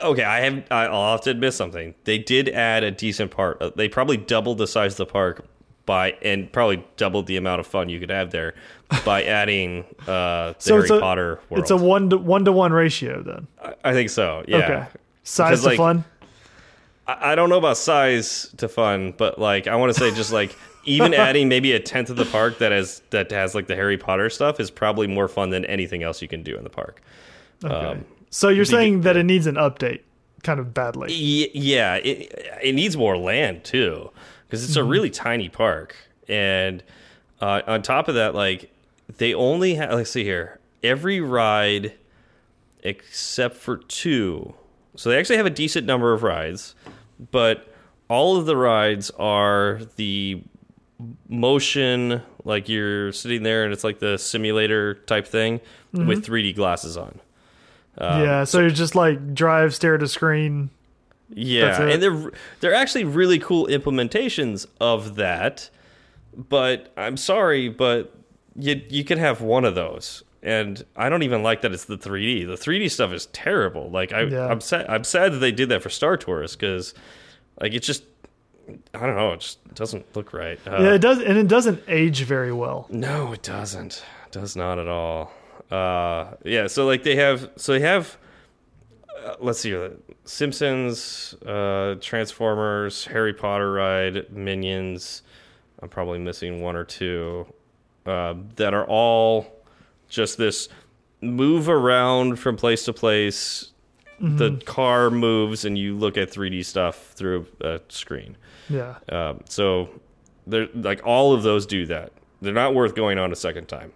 [0.01, 1.93] Okay, I have I'll have to admit something.
[2.05, 3.61] They did add a decent part.
[3.61, 5.45] Uh, They probably doubled the size of the park
[5.85, 8.53] by and probably doubled the amount of fun you could have there
[9.05, 11.61] by adding uh, the So Harry it's a Potter world.
[11.61, 13.47] it's a one to one to one ratio then.
[13.61, 14.43] I- I think so.
[14.47, 14.57] Yeah.
[14.57, 14.85] Okay.
[15.23, 16.05] Size Because, to like, fun.
[17.07, 20.31] I I don't know about size to fun, but like I want to say just
[20.31, 20.55] like
[20.85, 23.97] even adding maybe a tenth of the park that has that has like the Harry
[23.97, 27.01] Potter stuff is probably more fun than anything else you can do in the park.
[27.63, 27.73] Okay.
[27.73, 30.01] Um, so you're saying that it needs an update,
[30.43, 31.13] kind of badly.
[31.13, 34.11] yeah, it it needs more land too
[34.45, 35.95] because it's a really tiny park,
[36.27, 36.83] and
[37.41, 38.71] uh, on top of that, like
[39.17, 39.93] they only have.
[39.93, 41.93] Let's see here, every ride
[42.83, 44.53] except for two.
[44.95, 46.73] So they actually have a decent number of rides,
[47.31, 47.73] but
[48.09, 50.41] all of the rides are the
[51.27, 55.61] motion, like you're sitting there and it's like the simulator type thing
[55.93, 57.19] with 3D glasses on.
[57.97, 60.69] Um, yeah, so you just like drive, stare at a screen.
[61.29, 65.69] Yeah, and they're they're actually really cool implementations of that.
[66.35, 68.15] But I'm sorry, but
[68.55, 71.97] you you can have one of those, and I don't even like that it's the
[71.97, 72.47] 3D.
[72.47, 73.89] The 3D stuff is terrible.
[73.91, 74.47] Like I, Yeah.
[74.47, 74.85] I'm sad.
[74.89, 76.93] I'm sad that they did that for Star Tours because,
[77.61, 78.03] like, it just
[78.93, 79.33] I don't know.
[79.33, 80.59] It just doesn't look right.
[80.67, 82.87] Uh, yeah, it does, and it doesn't age very well.
[82.89, 84.03] no, it doesn't.
[84.25, 85.31] It does not at all.
[85.71, 88.17] Uh, yeah, so like they have, so they have.
[89.25, 89.89] Uh, let's see, uh,
[90.25, 95.23] Simpsons, uh, Transformers, Harry Potter ride, Minions.
[95.81, 97.45] I'm probably missing one or two
[98.05, 99.47] uh, that are all
[100.09, 100.69] just this
[101.21, 103.71] move around from place to place.
[104.19, 108.35] The car moves, and you look at 3D stuff through a screen.
[108.67, 109.89] Yeah, Um, so
[110.47, 112.11] they're like all of those do that.
[112.41, 113.93] They're not worth going on a second time.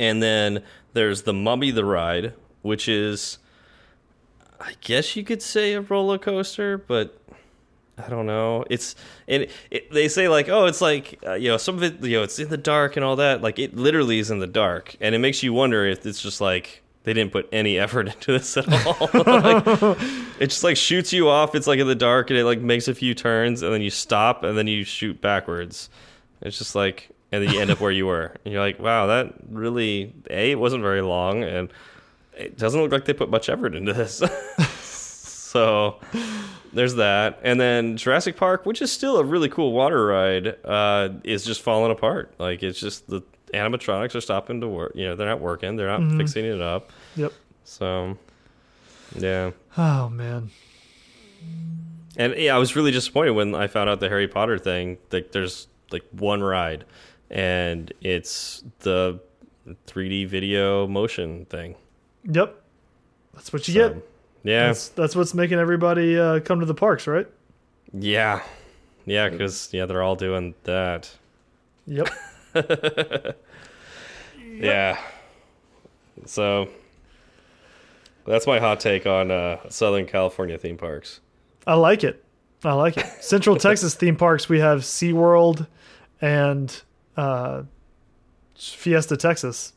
[0.00, 3.38] And then there's the Mummy the Ride, which is
[4.60, 7.20] I guess you could say a roller coaster, but
[7.96, 8.64] I don't know.
[8.70, 8.96] It's
[9.28, 12.18] and it, they say like, oh, it's like uh, you know, some of it, you
[12.18, 13.40] know, it's in the dark and all that.
[13.40, 16.40] Like it literally is in the dark, and it makes you wonder if it's just
[16.40, 19.08] like they didn't put any effort into this at all.
[19.14, 19.98] like,
[20.40, 21.54] it just like shoots you off.
[21.54, 23.90] It's like in the dark, and it like makes a few turns, and then you
[23.90, 25.88] stop, and then you shoot backwards.
[26.40, 29.06] It's just like, and then you end up where you were, and you're like, wow,
[29.06, 31.72] that really a it wasn't very long, and
[32.36, 34.20] it doesn't look like they put much effort into this.
[35.54, 36.00] so
[36.72, 41.10] there's that, and then Jurassic Park, which is still a really cool water ride, uh,
[41.22, 42.34] is just falling apart.
[42.38, 44.92] Like it's just the animatronics are stopping to work.
[44.96, 45.76] You know, they're not working.
[45.76, 46.90] They're not fixing it up.
[47.14, 47.32] yep.
[47.62, 48.18] So
[49.16, 49.52] yeah.
[49.78, 50.50] Oh man,
[52.16, 54.98] And yeah, I was really disappointed when I found out the Harry Potter thing.
[55.12, 56.84] Like, there's like one ride,
[57.30, 59.20] and it's the
[59.86, 61.76] 3D video motion thing.
[62.24, 62.60] yep.
[63.34, 64.08] That's what you So, get.
[64.44, 67.26] Yeah, That's that's what's making everybody uh, come to the parks, right?
[67.92, 68.42] yeah,
[69.06, 69.28] yeah.
[69.28, 71.10] Because yeah, they're all doing that.
[71.86, 72.08] Yep.
[74.46, 74.98] Yeah.
[76.26, 76.68] So
[78.26, 81.20] that's my hot take on uh, Southern California theme parks.
[81.66, 82.24] I like it.
[82.62, 83.06] I like it.
[83.20, 85.66] Central Texas theme parks, we have SeaWorld
[86.20, 86.80] and
[87.16, 87.64] uh,
[88.56, 89.72] Fiesta Texas.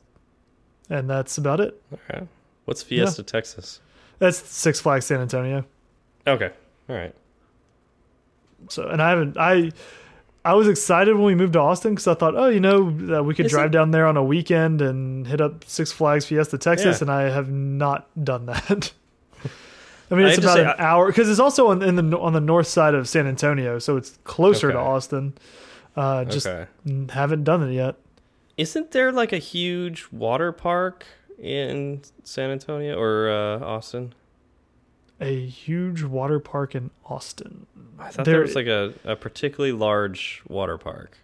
[0.90, 1.82] And that's about it.
[1.92, 2.26] Okay.
[2.66, 3.82] What's Fiesta, Texas?
[4.20, 5.66] That's Six Flags San Antonio.
[6.26, 6.52] Okay.
[6.90, 7.14] All right.
[8.70, 9.72] So, and I haven't, I,
[10.44, 13.24] I was excited when we moved to Austin because I thought, oh, you know, that
[13.24, 16.26] we could Is drive it- down there on a weekend and hit up Six Flags
[16.26, 17.04] Fiesta Texas, Yeah.
[17.04, 18.92] and I have not done that.
[20.10, 21.96] I mean, it's have to about say, an I- hour because it's also on, in
[21.98, 25.34] the on the north side of San Antonio, so it's closer to Austin.
[25.98, 26.68] Uh, just okay.
[27.10, 27.96] haven't done it yet.
[28.56, 31.06] Isn't there like a huge water park
[31.42, 34.14] in San Antonio or uh, Austin?
[35.20, 37.66] A huge water park in Austin.
[38.00, 41.18] I thought There- there was like a, a particularly large water park.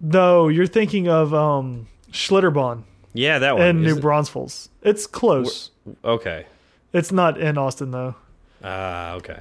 [0.00, 2.82] No, you're thinking of um, Schlitterbahn
[3.14, 3.62] Yeah, that one.
[3.66, 4.68] and New it- Braunfels.
[4.82, 5.70] It's close.
[6.04, 6.46] Okay.
[6.92, 8.14] It's not in Austin though.
[8.62, 9.38] Ah, okay.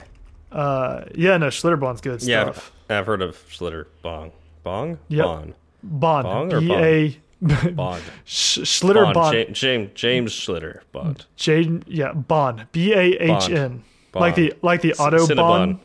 [0.52, 2.72] Uh, yeah, no, Schlitterbahn's good Yeah, stuff.
[2.90, 4.32] I've, I've heard of Schlitter Bong.
[4.64, 5.00] Bong?
[5.10, 5.26] Yep.
[5.26, 5.54] Bon.
[5.84, 6.24] Bond.
[6.24, 8.04] Bong or B A Bond.
[8.26, 9.14] Sch- Schlitter Bond.
[9.16, 9.36] Bond.
[9.38, 10.82] Ja- James, James Schlitter.
[10.92, 11.26] Bond.
[11.36, 12.68] J yeah, Bond.
[12.72, 13.84] B A H N.
[14.14, 15.36] Like the like the auto Cinnabon.
[15.38, 15.80] bond.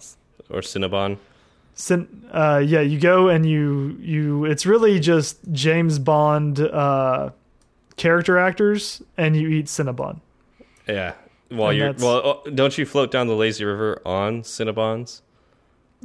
[0.51, 1.17] Or Cinnabon.
[1.75, 4.45] Sin, uh, yeah, you go and you you.
[4.45, 7.31] It's really just James Bond uh,
[7.97, 10.21] character actors, and you eat Cinnabon.
[10.89, 11.15] Yeah.
[11.49, 15.21] While And you're well, oh, don't you float down the lazy river on Cinnabons?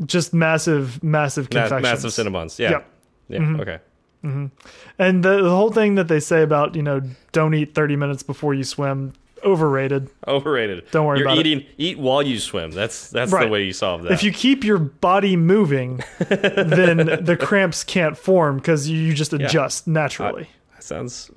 [0.06, 2.04] Just massive, massive Ma- confections.
[2.04, 2.60] massive Cinnabons.
[2.60, 2.72] Yeah.
[2.72, 2.86] Yep.
[3.30, 3.40] Yeah.
[3.40, 3.62] Mhm.
[3.62, 3.80] Okay.
[4.24, 7.02] And the, the whole thing that they say about you know
[7.32, 9.14] don't eat thirty minutes before you swim,
[9.44, 10.10] overrated.
[10.28, 10.84] Overrated.
[10.92, 11.48] Don't worry You're about it.
[11.48, 12.72] eating, Eat while you swim.
[12.72, 13.46] That's that's Right.
[13.46, 14.12] the way you solve that.
[14.12, 19.34] If you keep your body moving, then the cramps can't form because you, you just
[19.34, 20.50] adjust naturally.
[20.76, 21.32] that sounds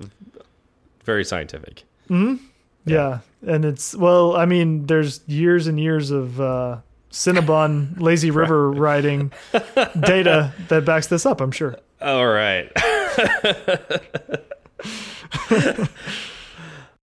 [1.03, 1.83] very scientific.
[2.85, 3.19] yeah.
[3.45, 6.77] and it's well, I mean, there's years and years of uh,
[7.11, 9.31] Cinnabon lazy river riding
[9.99, 11.41] data that backs this up.
[11.41, 11.77] I'm sure.
[12.05, 12.71] All right.